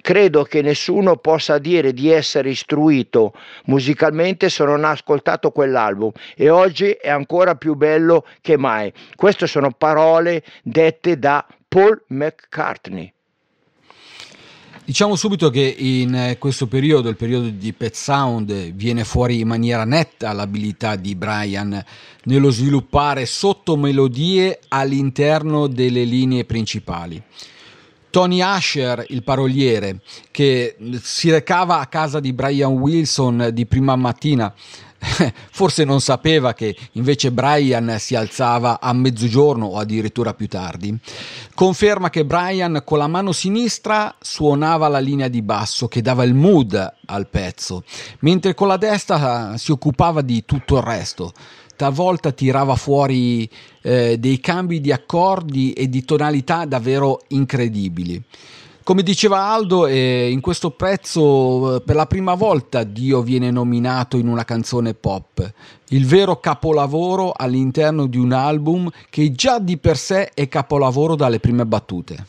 [0.00, 3.34] Credo che nessuno possa dire di essere istruito
[3.66, 8.92] musicalmente se non ha ascoltato quell'album e oggi è ancora più bello che mai.
[9.14, 13.12] Queste sono parole dette da Paul McCartney.
[14.84, 19.46] Diciamo subito che in eh, questo periodo, il periodo di Pet Sound, viene fuori in
[19.46, 21.82] maniera netta l'abilità di Brian
[22.24, 27.22] nello sviluppare sottomelodie all'interno delle linee principali.
[28.10, 30.00] Tony Asher, il paroliere,
[30.32, 34.52] che si recava a casa di Brian Wilson di prima mattina,
[35.50, 40.96] forse non sapeva che invece Brian si alzava a mezzogiorno o addirittura più tardi.
[41.54, 46.34] Conferma che Brian con la mano sinistra suonava la linea di basso che dava il
[46.34, 47.84] mood al pezzo,
[48.20, 51.32] mentre con la destra si occupava di tutto il resto.
[51.74, 53.48] Talvolta tirava fuori
[53.80, 58.22] eh, dei cambi di accordi e di tonalità davvero incredibili.
[58.84, 64.16] Come diceva Aldo, eh, in questo prezzo eh, per la prima volta Dio viene nominato
[64.16, 65.48] in una canzone pop,
[65.90, 71.38] il vero capolavoro all'interno di un album che già di per sé è capolavoro dalle
[71.38, 72.26] prime battute.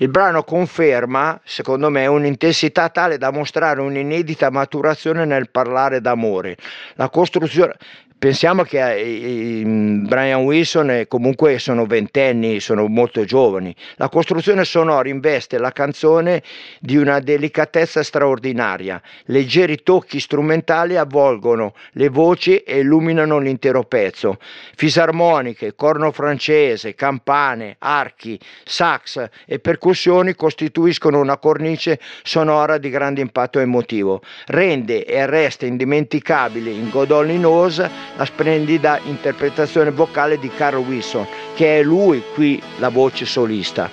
[0.00, 6.56] Il brano conferma, secondo me, un'intensità tale da mostrare un'inedita maturazione nel parlare d'amore.
[6.94, 7.74] La costruzione,
[8.18, 13.74] pensiamo che eh, Brian Wilson comunque sono ventenni, sono molto giovani.
[13.96, 16.42] La costruzione sonora investe la canzone
[16.80, 19.00] di una delicatezza straordinaria.
[19.26, 24.38] Leggeri tocchi strumentali avvolgono le voci e illuminano l'intero pezzo.
[24.74, 33.60] Fisarmoniche, corno francese, campane, archi, sax e percussioni costituiscono una cornice sonora di grande impatto
[33.60, 34.22] emotivo.
[34.46, 41.78] Rende e resta indimenticabile in Godolin Nose la splendida interpretazione vocale di Carl Wilson, che
[41.78, 43.90] è lui qui la voce solista.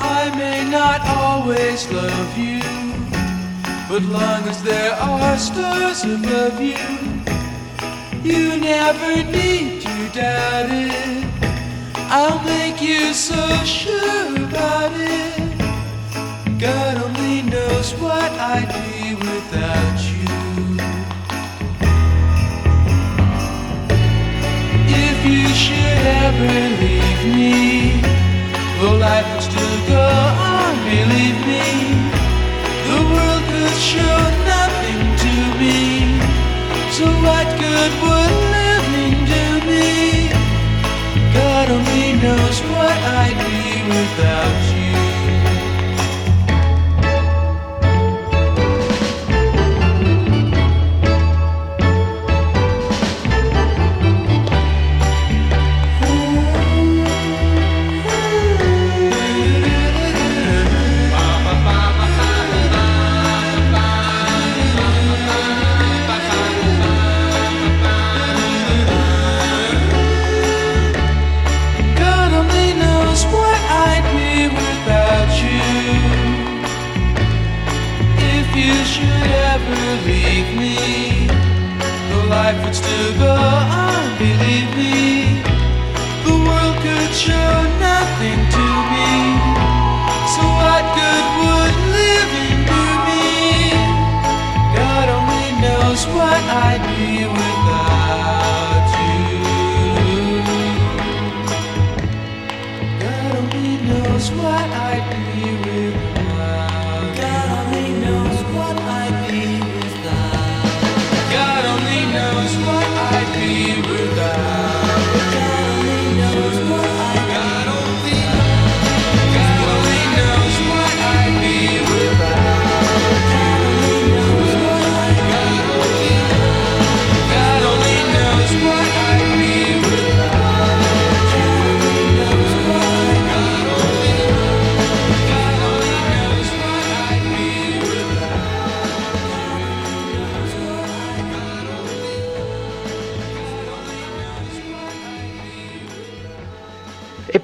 [0.00, 2.60] I may not always love you,
[3.88, 6.76] but long as there are stars above you,
[8.22, 11.49] you never need to doubt it.
[12.12, 15.38] I'll make you so sure about it.
[16.58, 20.26] God only knows what I'd be without you.
[25.06, 28.02] If you should ever leave me,
[28.82, 31.66] well, life would still go on, believe me.
[32.90, 34.09] The world could show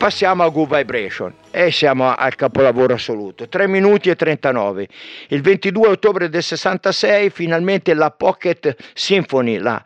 [0.07, 3.49] passiamo a Good Vibration e siamo al capolavoro assoluto.
[3.49, 4.87] 3 minuti e 39.
[5.31, 9.83] Il 22 ottobre del 66 finalmente la Pocket Symphony, la,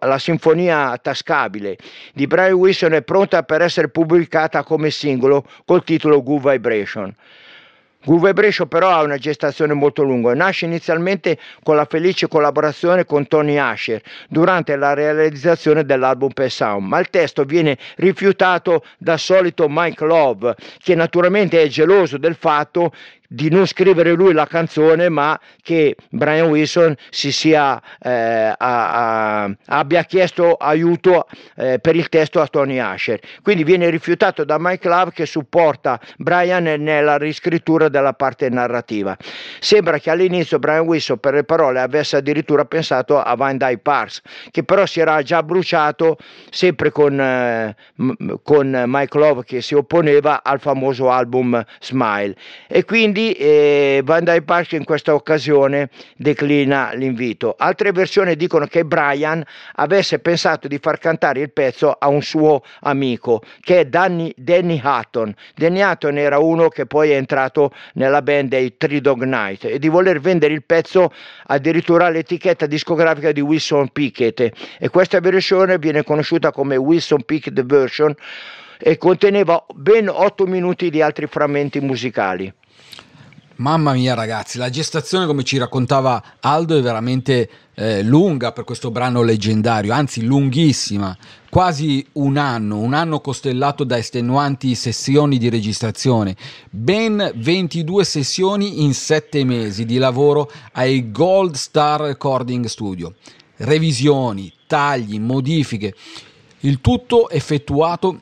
[0.00, 1.76] la sinfonia tascabile
[2.14, 7.14] di Brian Wilson è pronta per essere pubblicata come singolo col titolo Good Vibration.
[8.04, 13.26] Good Vibration però ha una gestazione molto lunga, nasce inizialmente con la felice collaborazione con
[13.26, 19.66] Tony Asher durante la realizzazione dell'album per Sound, ma il testo viene rifiutato dal solito
[19.68, 22.92] Mike Love, che naturalmente è geloso del fatto
[23.30, 29.50] di non scrivere lui la canzone, ma che Brian Wilson si sia, eh, a, a,
[29.66, 33.20] abbia chiesto aiuto eh, per il testo a Tony Asher.
[33.42, 39.14] Quindi viene rifiutato da Mike Love che supporta Brian nella riscrittura della parte narrativa.
[39.60, 44.22] Sembra che all'inizio Brian Wilson per le parole avesse addirittura pensato a Van Dyke Parks,
[44.50, 46.16] che però si era già bruciato
[46.48, 47.76] sempre con, eh,
[48.42, 52.34] con Mike Love che si opponeva al famoso album Smile.
[52.66, 57.56] E quindi quindi eh, Dyke Park in questa occasione declina l'invito.
[57.58, 59.42] Altre versioni dicono che Brian
[59.74, 64.80] avesse pensato di far cantare il pezzo a un suo amico che è Danny, Danny
[64.82, 65.34] Hutton.
[65.56, 69.80] Danny Hutton era uno che poi è entrato nella band dei Three Dog Night e
[69.80, 71.12] di voler vendere il pezzo
[71.46, 74.48] addirittura all'etichetta discografica di Wilson Pickett
[74.78, 78.14] e questa versione viene conosciuta come Wilson Pickett Version
[78.78, 82.52] e conteneva ben 8 minuti di altri frammenti musicali.
[83.58, 88.92] Mamma mia ragazzi, la gestazione come ci raccontava Aldo è veramente eh, lunga per questo
[88.92, 91.16] brano leggendario, anzi lunghissima,
[91.50, 96.36] quasi un anno, un anno costellato da estenuanti sessioni di registrazione,
[96.70, 103.14] ben 22 sessioni in 7 mesi di lavoro ai Gold Star Recording Studio,
[103.56, 105.96] revisioni, tagli, modifiche,
[106.60, 108.20] il tutto effettuato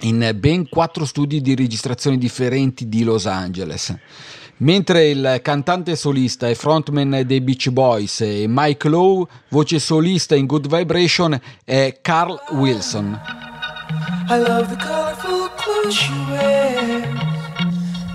[0.00, 3.96] in ben quattro studi di registrazione differenti di Los Angeles.
[4.60, 10.46] Mentre il cantante solista e frontman dei Beach Boys e Mike Lowe, voce solista in
[10.46, 13.20] Good Vibration, è Carl Wilson.
[14.28, 17.06] I love the colorful clothes she wears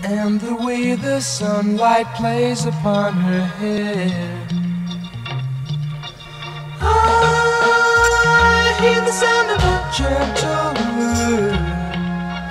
[0.04, 4.12] and the way the sunlight plays upon her hair.
[6.82, 11.63] I hear the sound of a gentle word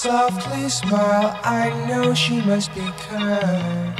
[0.00, 3.98] Softly smile, I know she must be kind.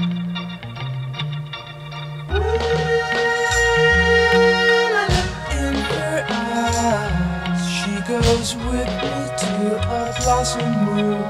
[5.50, 9.52] In her eyes, she goes with me to
[9.90, 11.24] a blossom room.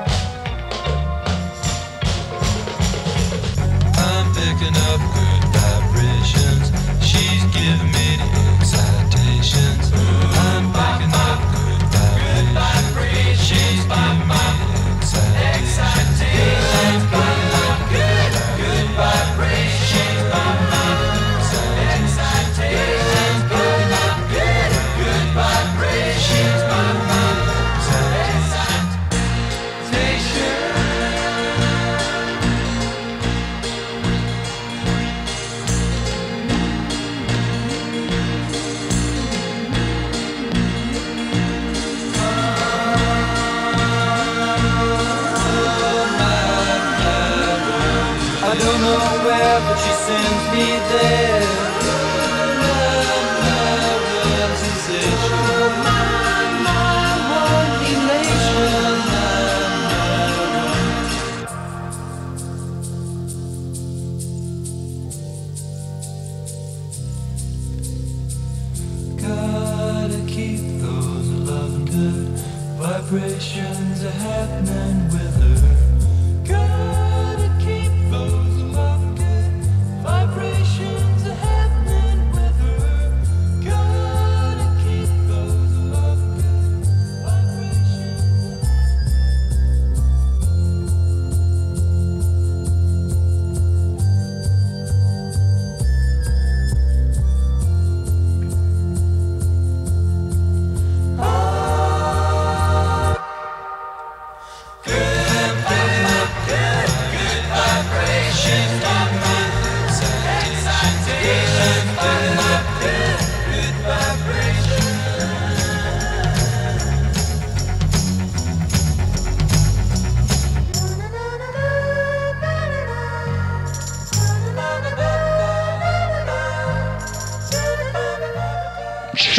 [3.96, 5.37] I'm picking up good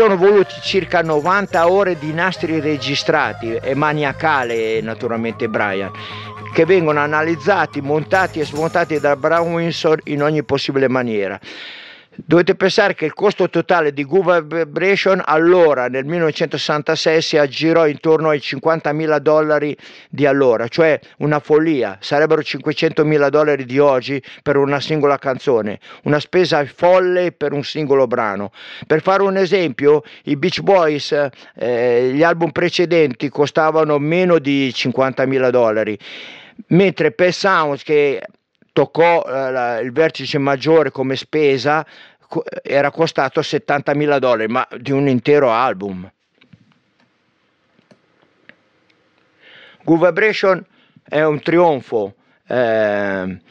[0.09, 5.91] sono voluti circa 90 ore di nastri registrati e maniacale naturalmente Brian
[6.51, 11.39] che vengono analizzati, montati e smontati da Brown Windsor in ogni possibile maniera.
[12.15, 18.29] Dovete pensare che il costo totale di Good Vibration allora nel 1966 si aggirò intorno
[18.29, 19.77] ai 50.000 dollari
[20.09, 26.19] di allora, cioè una follia, sarebbero 500.000 dollari di oggi per una singola canzone, una
[26.19, 28.51] spesa folle per un singolo brano.
[28.87, 31.15] Per fare un esempio, i Beach Boys,
[31.55, 35.97] eh, gli album precedenti costavano meno di 50.000 dollari,
[36.67, 38.21] mentre Pet Sounds che
[38.79, 41.85] toccò eh, il vertice maggiore come spesa
[42.61, 46.09] era costato 70.000 dollari, ma di un intero album.
[49.83, 50.65] Good Vibration
[51.03, 52.13] è un trionfo,
[52.47, 53.41] ehm,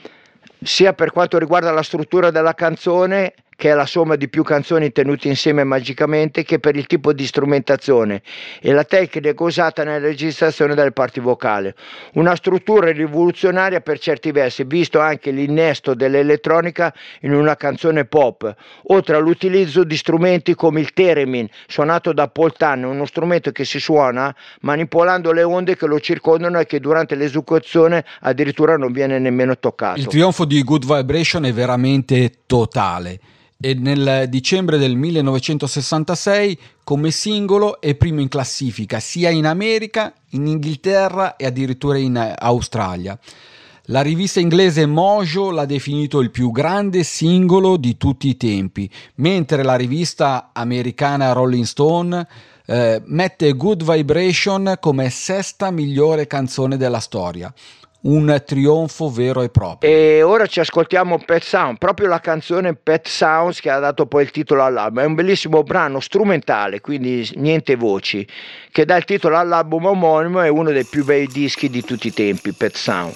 [0.63, 4.93] sia per quanto riguarda la struttura della canzone, che è la somma di più canzoni
[4.93, 8.23] tenute insieme magicamente, che per il tipo di strumentazione
[8.61, 11.75] e la tecnica usata nella registrazione delle parti vocali.
[12.13, 18.55] Una struttura rivoluzionaria per certi versi, visto anche l'innesto dell'elettronica in una canzone pop,
[18.91, 23.81] oltre all'utilizzo di strumenti come il theremin, suonato da Paul Tann, uno strumento che si
[23.81, 29.59] suona manipolando le onde che lo circondano e che durante l'esecuzione addirittura non viene nemmeno
[29.59, 29.99] toccato.
[29.99, 33.19] Il trionfo di Good Vibration è veramente totale
[33.61, 40.47] e nel dicembre del 1966 come singolo è primo in classifica sia in America, in
[40.47, 43.19] Inghilterra e addirittura in Australia.
[43.87, 49.65] La rivista inglese Mojo l'ha definito il più grande singolo di tutti i tempi, mentre
[49.65, 52.29] la rivista americana Rolling Stone
[52.65, 57.53] eh, mette Good Vibration come sesta migliore canzone della storia.
[58.01, 59.91] Un trionfo vero e proprio.
[59.91, 64.23] E ora ci ascoltiamo Pet Sound, proprio la canzone Pet Sounds che ha dato poi
[64.23, 65.03] il titolo all'album.
[65.03, 68.25] È un bellissimo brano strumentale, quindi niente voci,
[68.71, 72.13] che dà il titolo all'album omonimo e uno dei più bei dischi di tutti i
[72.13, 73.15] tempi, Pet Sound.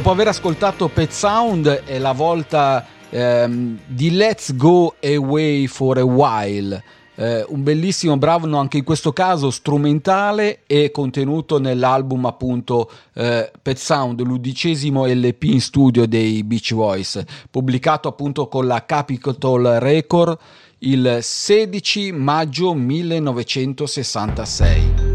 [0.00, 6.04] Dopo aver ascoltato Pet Sound è la volta ehm, di Let's Go Away for a
[6.04, 6.82] While.
[7.16, 13.76] Eh, un bellissimo brano anche in questo caso strumentale e contenuto nell'album appunto eh, Pet
[13.76, 20.38] Sound, l'undicesimo LP in studio dei Beach Boys, pubblicato appunto con la Capitol Record
[20.78, 25.09] il 16 maggio 1966.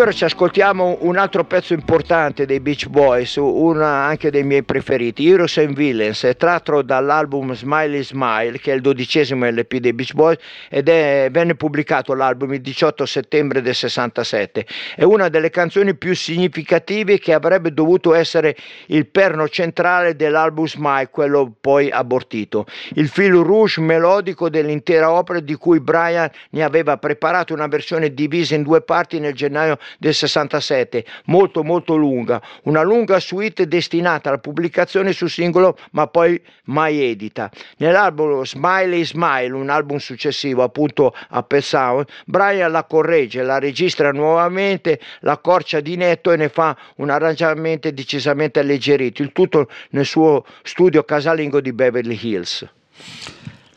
[0.00, 5.28] Ora ci ascoltiamo un altro pezzo importante dei Beach Boys, uno anche dei miei preferiti,
[5.28, 10.38] Heroes and Villains, tratto dall'album Smiley Smile, che è il dodicesimo LP dei Beach Boys,
[10.70, 14.66] ed è, venne pubblicato l'album il 18 settembre del 67.
[14.96, 21.10] È una delle canzoni più significative che avrebbe dovuto essere il perno centrale dell'album Smile,
[21.10, 22.64] quello poi abortito.
[22.94, 28.54] Il fil rouge melodico dell'intera opera di cui Brian ne aveva preparato una versione divisa
[28.54, 34.38] in due parti nel gennaio del 67, molto molto lunga, una lunga suite destinata alla
[34.38, 37.50] pubblicazione su singolo ma poi mai edita.
[37.78, 44.12] Nell'album Smiley Smile, un album successivo appunto a Pet Sound, Brian la corregge, la registra
[44.12, 50.06] nuovamente, la accorcia di netto e ne fa un arrangiamento decisamente alleggerito, il tutto nel
[50.06, 52.68] suo studio casalingo di Beverly Hills.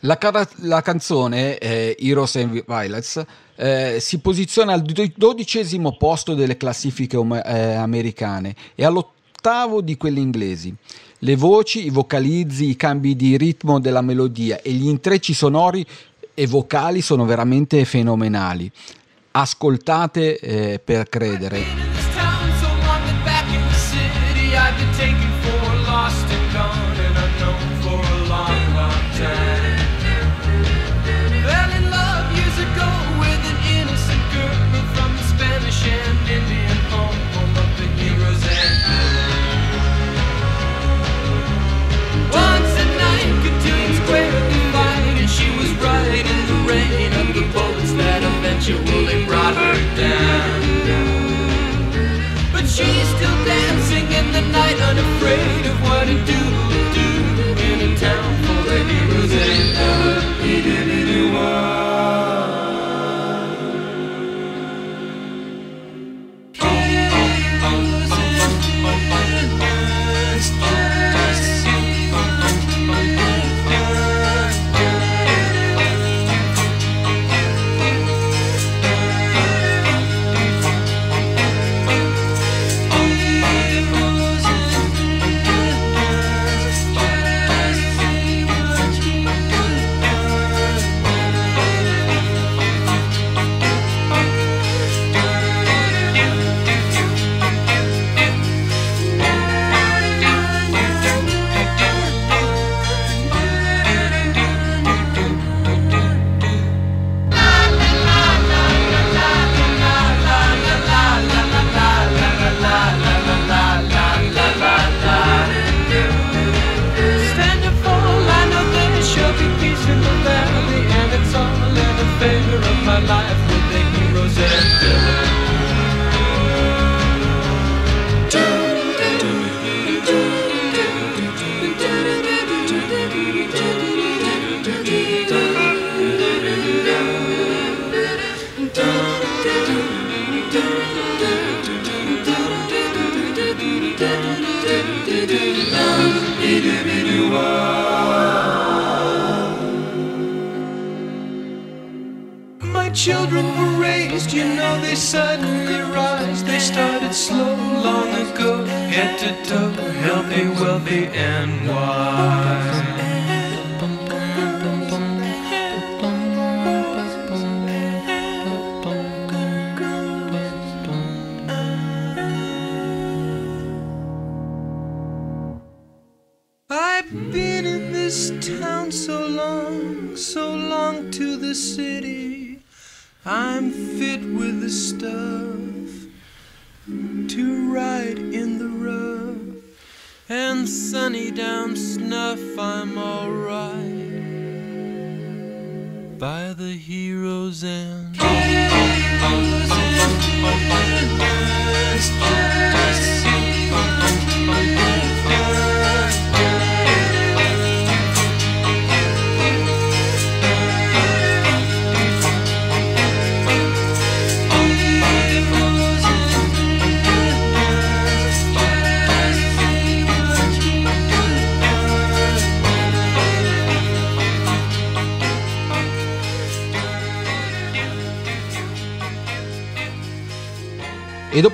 [0.00, 3.24] La, cara- la canzone eh, Heroes and Violets
[3.56, 10.20] eh, si posiziona al do- dodicesimo posto delle classifiche eh, americane e all'ottavo di quelle
[10.20, 10.74] inglesi.
[11.18, 15.84] Le voci, i vocalizzi, i cambi di ritmo della melodia e gli intrecci sonori
[16.34, 18.70] e vocali sono veramente fenomenali.
[19.30, 21.93] Ascoltate eh, per credere.
[54.74, 56.40] In the night, unafraid of what it do
[56.94, 61.73] do in a town full of heroes and Stand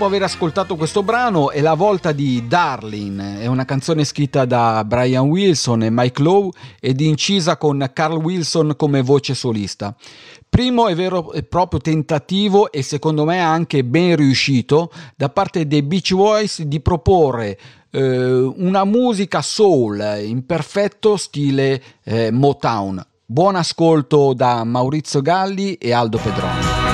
[0.00, 4.82] dopo aver ascoltato questo brano è la volta di Darling, è una canzone scritta da
[4.82, 6.48] Brian Wilson e Mike Lowe
[6.80, 9.94] ed incisa con Carl Wilson come voce solista.
[10.48, 15.82] Primo e vero e proprio tentativo e secondo me anche ben riuscito da parte dei
[15.82, 17.58] Beach Boys di proporre
[17.90, 18.00] eh,
[18.56, 23.04] una musica soul in perfetto stile eh, Motown.
[23.26, 26.89] Buon ascolto da Maurizio Galli e Aldo Pedroni.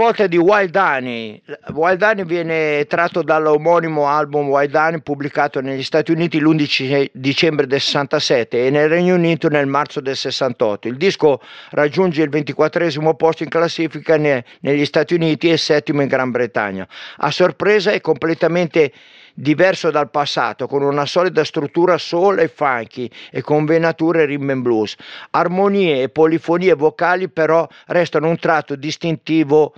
[0.00, 1.42] Volta di Wild Honey.
[1.74, 7.80] Wild Honey viene tratto dall'omonimo album Wild Honey pubblicato negli Stati Uniti l'11 dicembre del
[7.80, 10.88] 67 e nel Regno Unito nel marzo del 68.
[10.88, 11.42] Il disco
[11.72, 16.30] raggiunge il 24 posto in classifica ne- negli Stati Uniti e il settimo in Gran
[16.30, 16.88] Bretagna.
[17.18, 18.92] A sorpresa è completamente
[19.34, 24.62] diverso dal passato, con una solida struttura soul e funky e con venature rhythm and
[24.62, 24.96] blues.
[25.30, 29.74] Armonie e polifonie vocali però restano un tratto distintivo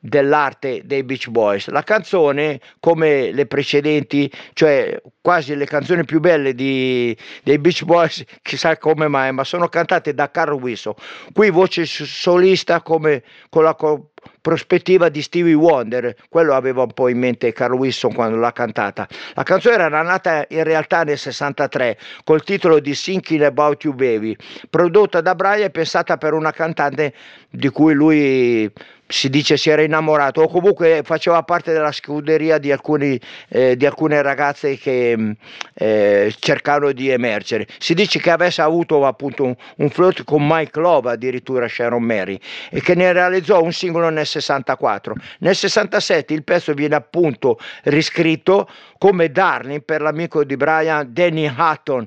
[0.00, 1.68] dell'arte dei Beach Boys.
[1.68, 8.24] La canzone, come le precedenti, cioè quasi le canzoni più belle di- dei Beach Boys,
[8.42, 10.94] chissà come mai, ma sono cantate da Carl Wilson.
[11.32, 17.08] Qui voce solista come con la co- prospettiva di Stevie Wonder, quello aveva un po'
[17.08, 19.08] in mente Carl Wilson quando l'ha cantata.
[19.34, 24.36] La canzone era nata in realtà nel 63 col titolo di Thinking About You Baby,
[24.68, 27.14] prodotta da Brian e pensata per una cantante
[27.50, 28.70] di cui lui
[29.10, 33.84] si dice si era innamorato o comunque faceva parte della scuderia di, alcuni, eh, di
[33.84, 35.32] alcune ragazze che mh,
[35.74, 37.66] eh, cercavano di emergere.
[37.78, 42.38] Si dice che avesse avuto appunto un, un flirt con Mike Love, addirittura Sharon Mary,
[42.70, 45.14] e che ne realizzò un singolo nel 64.
[45.40, 52.06] Nel 67 il pezzo viene appunto riscritto come Darling per l'amico di Brian Danny Hutton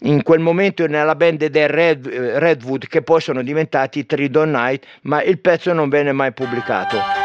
[0.00, 4.84] in quel momento nella band dei Red, eh, Redwood che poi sono diventati Tridon Night
[5.02, 7.21] ma il pezzo non venne mai pubblicato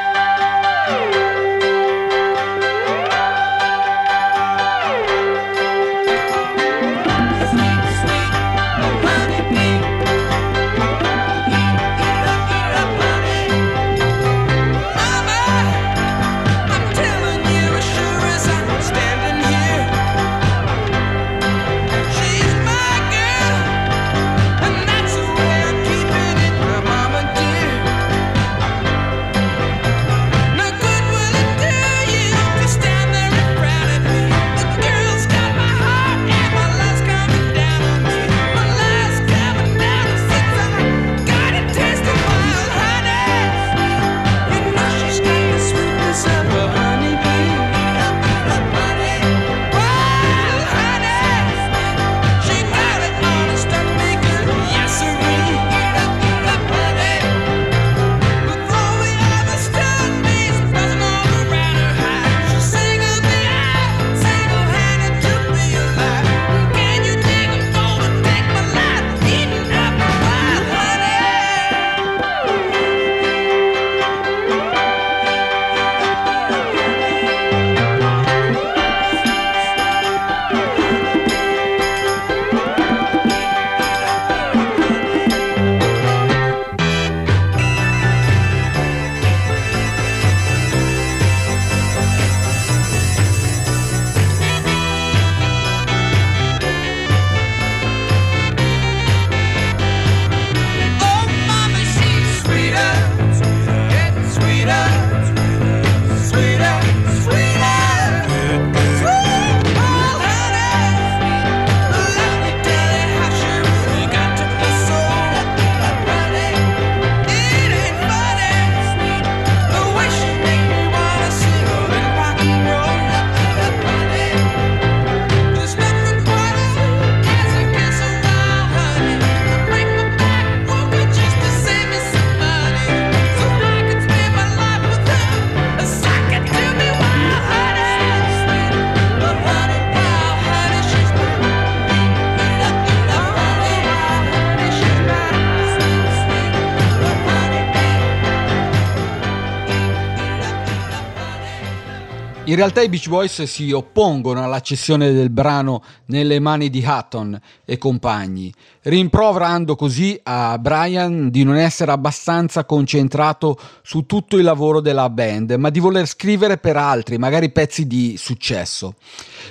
[152.47, 157.37] In realtà i Beach Boys si oppongono alla cessione del brano nelle mani di Hutton
[157.65, 164.79] e compagni, rimproverando così a Brian di non essere abbastanza concentrato su tutto il lavoro
[164.79, 168.93] della band, ma di voler scrivere per altri, magari pezzi di successo.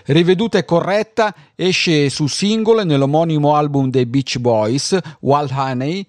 [0.07, 6.07] Riveduta e corretta, esce su singolo nell'omonimo album dei Beach Boys, Wild Honey,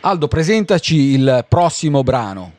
[0.00, 2.52] Aldo, presentaci il prossimo brano.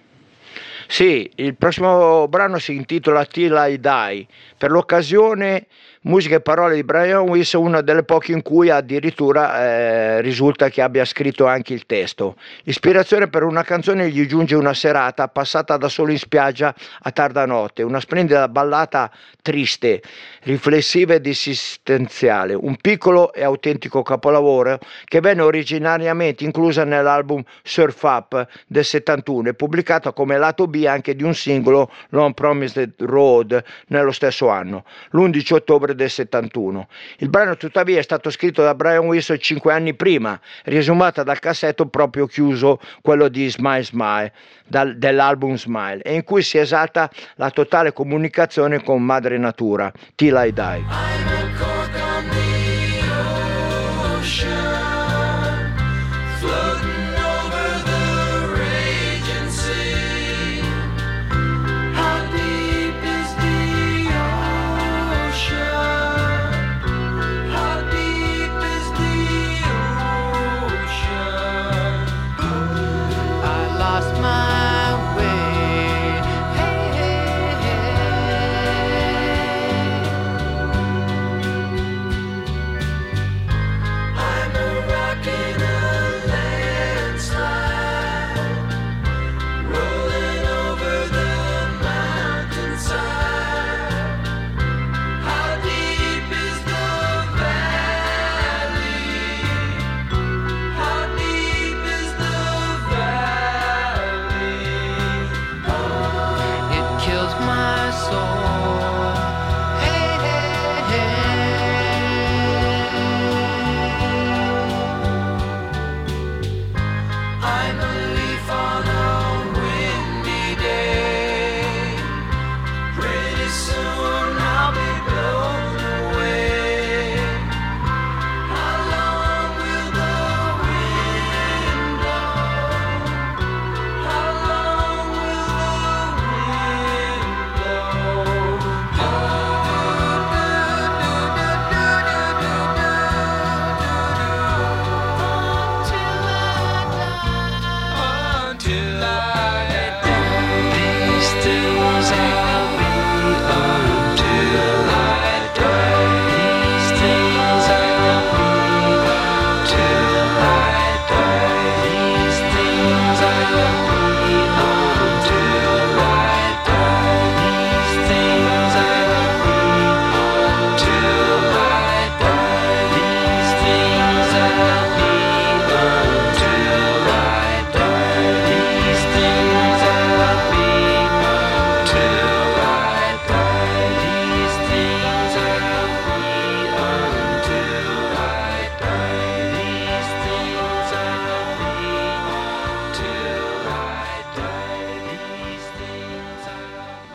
[0.89, 4.27] Sì, il prossimo brano si intitola Till I Die.
[4.57, 5.67] Per l'occasione
[6.07, 10.81] musica e parole di Brian Wilson, una delle poche in cui addirittura eh, risulta che
[10.81, 12.37] abbia scritto anche il testo.
[12.63, 17.45] L'ispirazione per una canzone gli giunge una serata passata da solo in spiaggia a tarda
[17.45, 20.01] notte, una splendida ballata triste,
[20.43, 28.47] riflessiva ed esistenziale, un piccolo e autentico capolavoro che venne originariamente inclusa nell'album Surf Up
[28.67, 34.11] del 71 e pubblicata come lato B anche di un singolo Long Promised Road nello
[34.11, 36.87] stesso anno, l'11 ottobre del 71.
[37.17, 41.87] Il brano tuttavia è stato scritto da Brian Wilson cinque anni prima, riesumata dal cassetto
[41.87, 44.33] proprio chiuso, quello di Smile Smile,
[44.65, 49.91] dal, dell'album Smile, e in cui si esalta la totale comunicazione con madre natura,
[50.27, 51.76] Till I Die.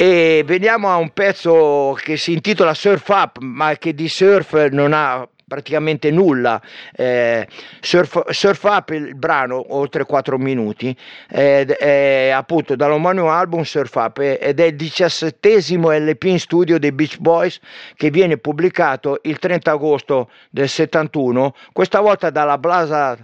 [0.03, 4.93] E veniamo a un pezzo che si intitola Surf Up, ma che di surf non
[4.93, 6.61] ha praticamente nulla.
[6.93, 7.47] Eh,
[7.81, 10.93] surf, surf Up il brano oltre 4 minuti,
[11.31, 16.91] ed è appunto dall'omonimo album Surf Up ed è il diciassettesimo LP in studio dei
[16.91, 17.61] Beach Boys
[17.95, 23.17] che viene pubblicato il 30 agosto del 71, questa volta dalla Blasa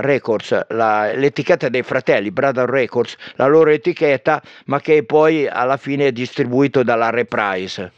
[0.00, 6.08] Records, la- l'etichetta dei fratelli, Brother Records, la loro etichetta, ma che poi alla fine
[6.08, 7.92] è distribuito dalla Reprise.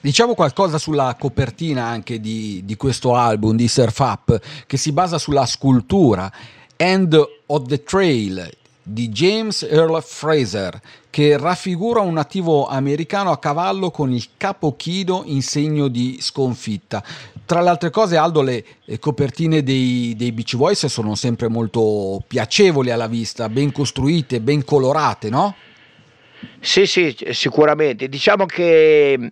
[0.00, 5.18] Diciamo qualcosa sulla copertina anche di, di questo album di Surf Up che si basa
[5.18, 6.30] sulla scultura
[6.76, 7.14] End
[7.46, 8.50] of the Trail
[8.84, 15.22] di James Earl Fraser che raffigura un nativo americano a cavallo con il capo chino
[15.24, 17.02] in segno di sconfitta.
[17.46, 18.64] Tra le altre cose, Aldo, le
[19.00, 25.28] copertine dei, dei Beach Boys sono sempre molto piacevoli alla vista, ben costruite, ben colorate,
[25.30, 25.54] no?
[26.60, 28.08] Sì, sì, sicuramente.
[28.08, 29.26] Diciamo che mh,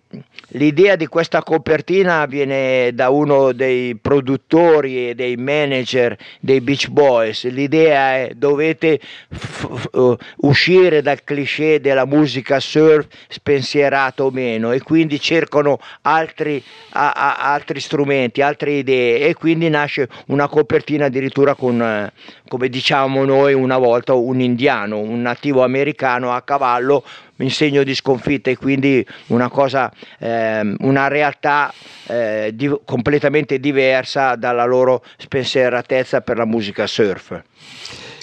[0.49, 7.43] l'idea di questa copertina viene da uno dei produttori e dei manager dei Beach Boys.
[7.49, 8.99] L'idea è dovete
[9.29, 15.79] f- f- uh, uscire dal cliché della musica surf spensierata o meno e quindi cercano
[16.03, 22.11] altri, a- a- altri strumenti, altre idee e quindi nasce una copertina addirittura con, eh,
[22.47, 27.02] come diciamo noi una volta, un indiano, un nativo americano a cavallo
[27.37, 31.73] in segno di sconfitta e quindi una cosa, ehm, una realtà
[32.07, 37.41] eh, di- completamente diversa dalla loro spensieratezza per la musica surf.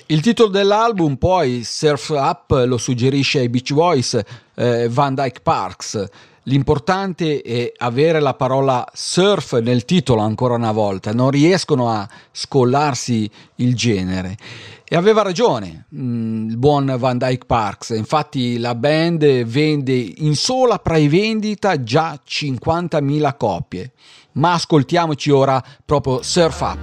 [0.07, 4.20] Il titolo dell'album poi, Surf Up, lo suggerisce ai Beach Boys
[4.57, 6.09] eh, Van Dyke Parks.
[6.44, 13.31] L'importante è avere la parola surf nel titolo ancora una volta, non riescono a scollarsi
[13.57, 14.36] il genere.
[14.93, 20.81] E aveva ragione mm, il buon Van Dyke Parks, infatti la band vende in sola
[20.81, 23.93] pre-vendita già 50.000 copie.
[24.33, 26.79] Ma ascoltiamoci ora proprio Surf Up.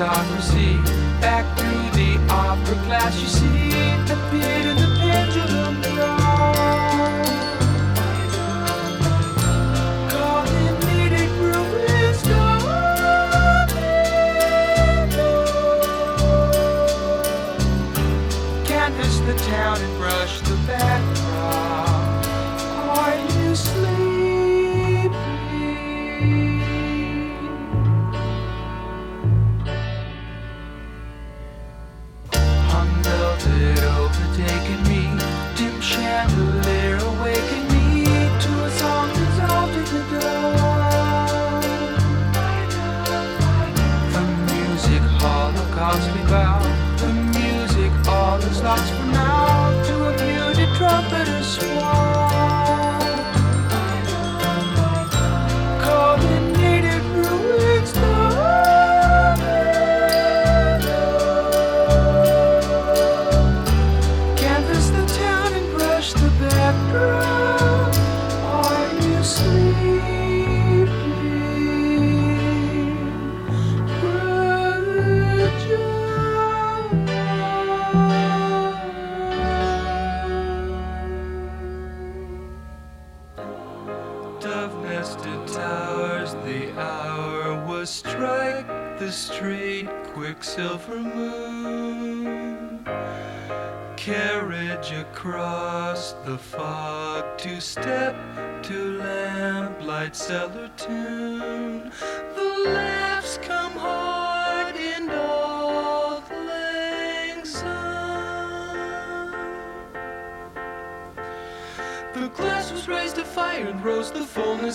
[0.00, 0.76] Aristocracy.
[1.20, 3.69] Back through the opera glass, you see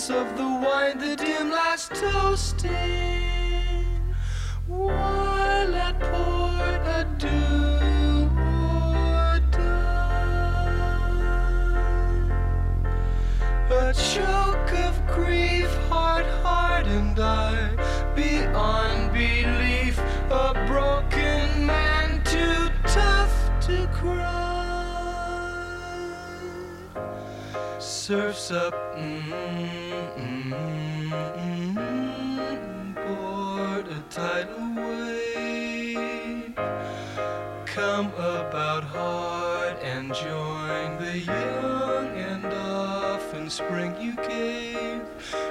[0.05, 2.73] fullness of the wine, the dim last toasting.
[4.67, 8.29] While at port adieu.
[13.67, 17.75] A choke of grief, heart hardened I,
[18.15, 19.99] beyond belief,
[20.29, 24.35] a broken man too tough to cry.
[27.79, 29.84] Surfs up, mm, mm,
[34.15, 36.55] tidal wave.
[37.65, 45.01] Come about hard and join the young and often spring you gave.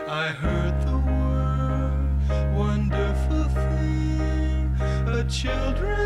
[0.08, 4.74] I heard the word wonderful thing,
[5.08, 6.03] a a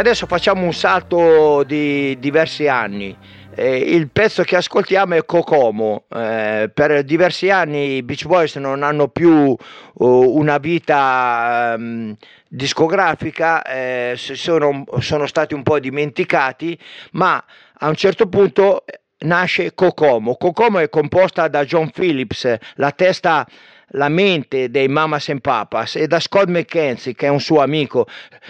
[0.00, 3.16] adesso facciamo un salto di diversi anni.
[3.54, 6.04] Eh, il pezzo che ascoltiamo è Kokomo.
[6.08, 12.16] Eh, per diversi anni i Beach Boys non hanno più uh, una vita um,
[12.48, 16.78] discografica, eh, sono, sono stati un po' dimenticati,
[17.12, 17.42] ma
[17.80, 18.84] a un certo punto
[19.18, 20.36] nasce Kokomo.
[20.36, 23.46] Kokomo è composta da John Phillips, la testa
[23.92, 28.06] la mente dei Mamas and Papas e da Scott McKenzie che è un suo amico.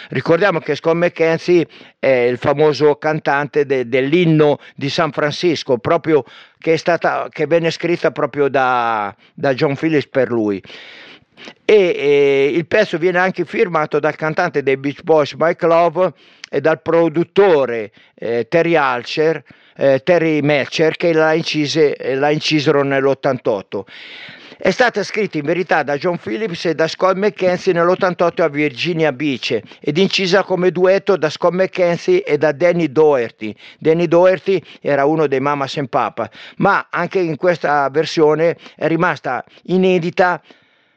[0.09, 1.67] Ricordiamo che Scott McKenzie
[1.99, 6.25] è il famoso cantante de, dell'inno di San Francisco, proprio
[6.59, 10.63] che, è stata, che venne scritta proprio da, da John Phillips per lui.
[11.65, 16.13] E, e, il pezzo viene anche firmato dal cantante dei Beach Boys Mike Love
[16.51, 19.43] e dal produttore eh, Terry Alcher,
[19.77, 23.83] eh, Terry Melcher che l'ha, incise, l'ha incisero nell'88.
[24.63, 29.11] È stata scritta in verità da John Phillips e da Scott McKenzie nell'88 a Virginia
[29.11, 33.55] Beach ed incisa come duetto da Scott McKenzie e da Danny Doherty.
[33.79, 39.43] Danny Doherty era uno dei Mamas and Papa, ma anche in questa versione è rimasta
[39.63, 40.43] inedita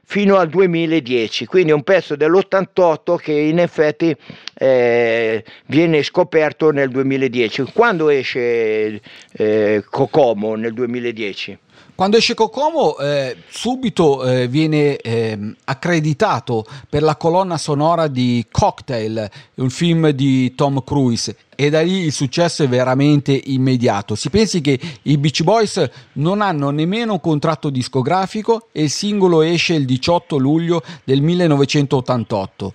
[0.03, 4.13] fino al 2010, quindi un pezzo dell'88 che in effetti
[4.55, 7.71] eh, viene scoperto nel 2010.
[7.73, 8.99] Quando esce
[9.31, 11.57] eh, Kokomo nel 2010?
[12.03, 19.31] Quando esce Kokomo eh, subito eh, viene eh, accreditato per la colonna sonora di Cocktail,
[19.53, 24.15] un film di Tom Cruise e da lì il successo è veramente immediato.
[24.15, 29.41] Si pensi che i Beach Boys non hanno nemmeno un contratto discografico e il singolo
[29.41, 32.73] esce il 18 luglio del 1988.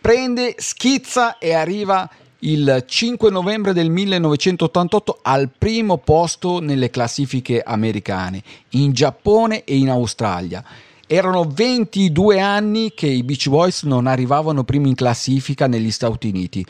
[0.00, 2.08] Prende, schizza e arriva
[2.44, 9.88] il 5 novembre del 1988 al primo posto nelle classifiche americane, in Giappone e in
[9.88, 10.64] Australia.
[11.06, 16.66] Erano 22 anni che i Beach Boys non arrivavano prima in classifica negli Stati Uniti.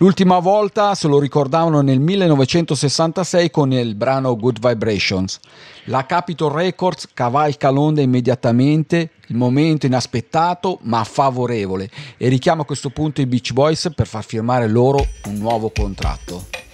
[0.00, 5.40] L'ultima volta se lo ricordavano nel 1966 con il brano Good Vibrations.
[5.86, 12.90] La Capitol Records cavalca l'onda immediatamente, il momento inaspettato ma favorevole e richiama a questo
[12.90, 16.67] punto i Beach Boys per far firmare loro un nuovo contratto.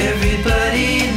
[0.00, 1.07] Everybody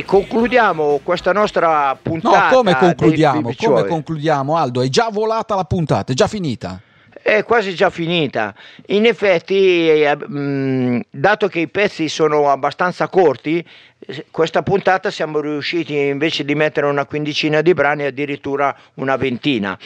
[0.00, 2.54] E concludiamo questa nostra No, puntata.
[2.54, 3.52] come dei concludiamo?
[3.54, 4.80] Come concludiamo, Aldo?
[4.80, 6.80] È già volata la puntata, è già finita.
[7.20, 8.54] È quasi già finita.
[8.86, 13.62] In effetti, eh, mh, dato che i pezzi sono abbastanza corti,
[14.30, 19.78] questa puntata siamo riusciti invece di mettere una quindicina di brani addirittura una ventina.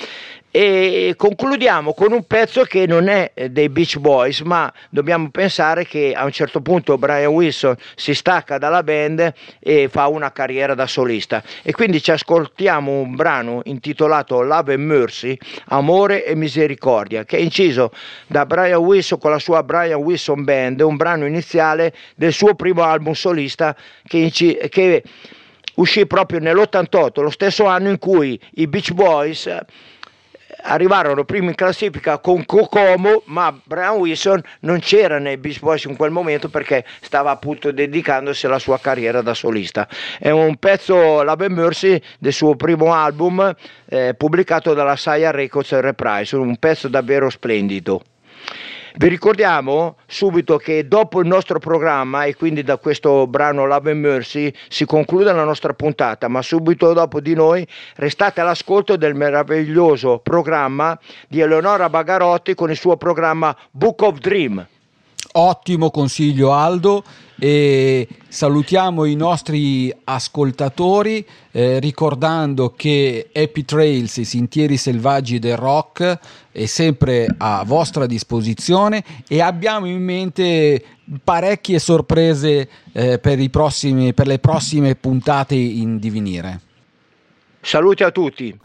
[0.57, 5.85] E concludiamo con un pezzo che non è eh, dei Beach Boys, ma dobbiamo pensare
[5.85, 10.77] che a un certo punto Brian Wilson si stacca dalla band e fa una carriera
[10.77, 11.43] da solista.
[11.61, 15.37] E quindi ci ascoltiamo un brano intitolato Love and Mercy,
[15.71, 17.91] Amore e Misericordia, che è inciso
[18.29, 22.85] da Brian Wilson con la sua Brian Wilson Band, un brano iniziale del suo primo
[22.85, 23.75] album solista
[24.07, 25.03] che, inci- che
[25.75, 29.49] uscì proprio nell'88, lo stesso anno in cui i Beach Boys
[30.65, 35.97] arrivarono primi in classifica con Kokomo, ma Brian Wilson non c'era nei Beach Boys in
[35.97, 39.89] quel momento perché stava appunto dedicandosi alla sua carriera da solista.
[40.19, 43.55] È un pezzo Love and Mercy del suo primo album
[43.87, 48.03] eh, pubblicato dalla Saya Records Reprise, un pezzo davvero splendido.
[48.97, 54.01] Vi ricordiamo subito che dopo il nostro programma e quindi da questo brano Love and
[54.01, 57.67] Mercy si conclude la nostra puntata, ma subito dopo di noi
[57.97, 60.97] restate all'ascolto del meraviglioso programma
[61.27, 64.65] di Eleonora Bagarotti con il suo programma Book of Dream.
[65.33, 67.03] Ottimo consiglio Aldo
[67.37, 76.19] e salutiamo i nostri ascoltatori eh, ricordando che Happy Trails, i sentieri selvaggi del rock
[76.55, 80.85] è sempre a vostra disposizione e abbiamo in mente
[81.25, 86.61] parecchie sorprese eh, per, i prossimi, per le prossime puntate in divenire.
[87.61, 88.57] Saluti a tutti.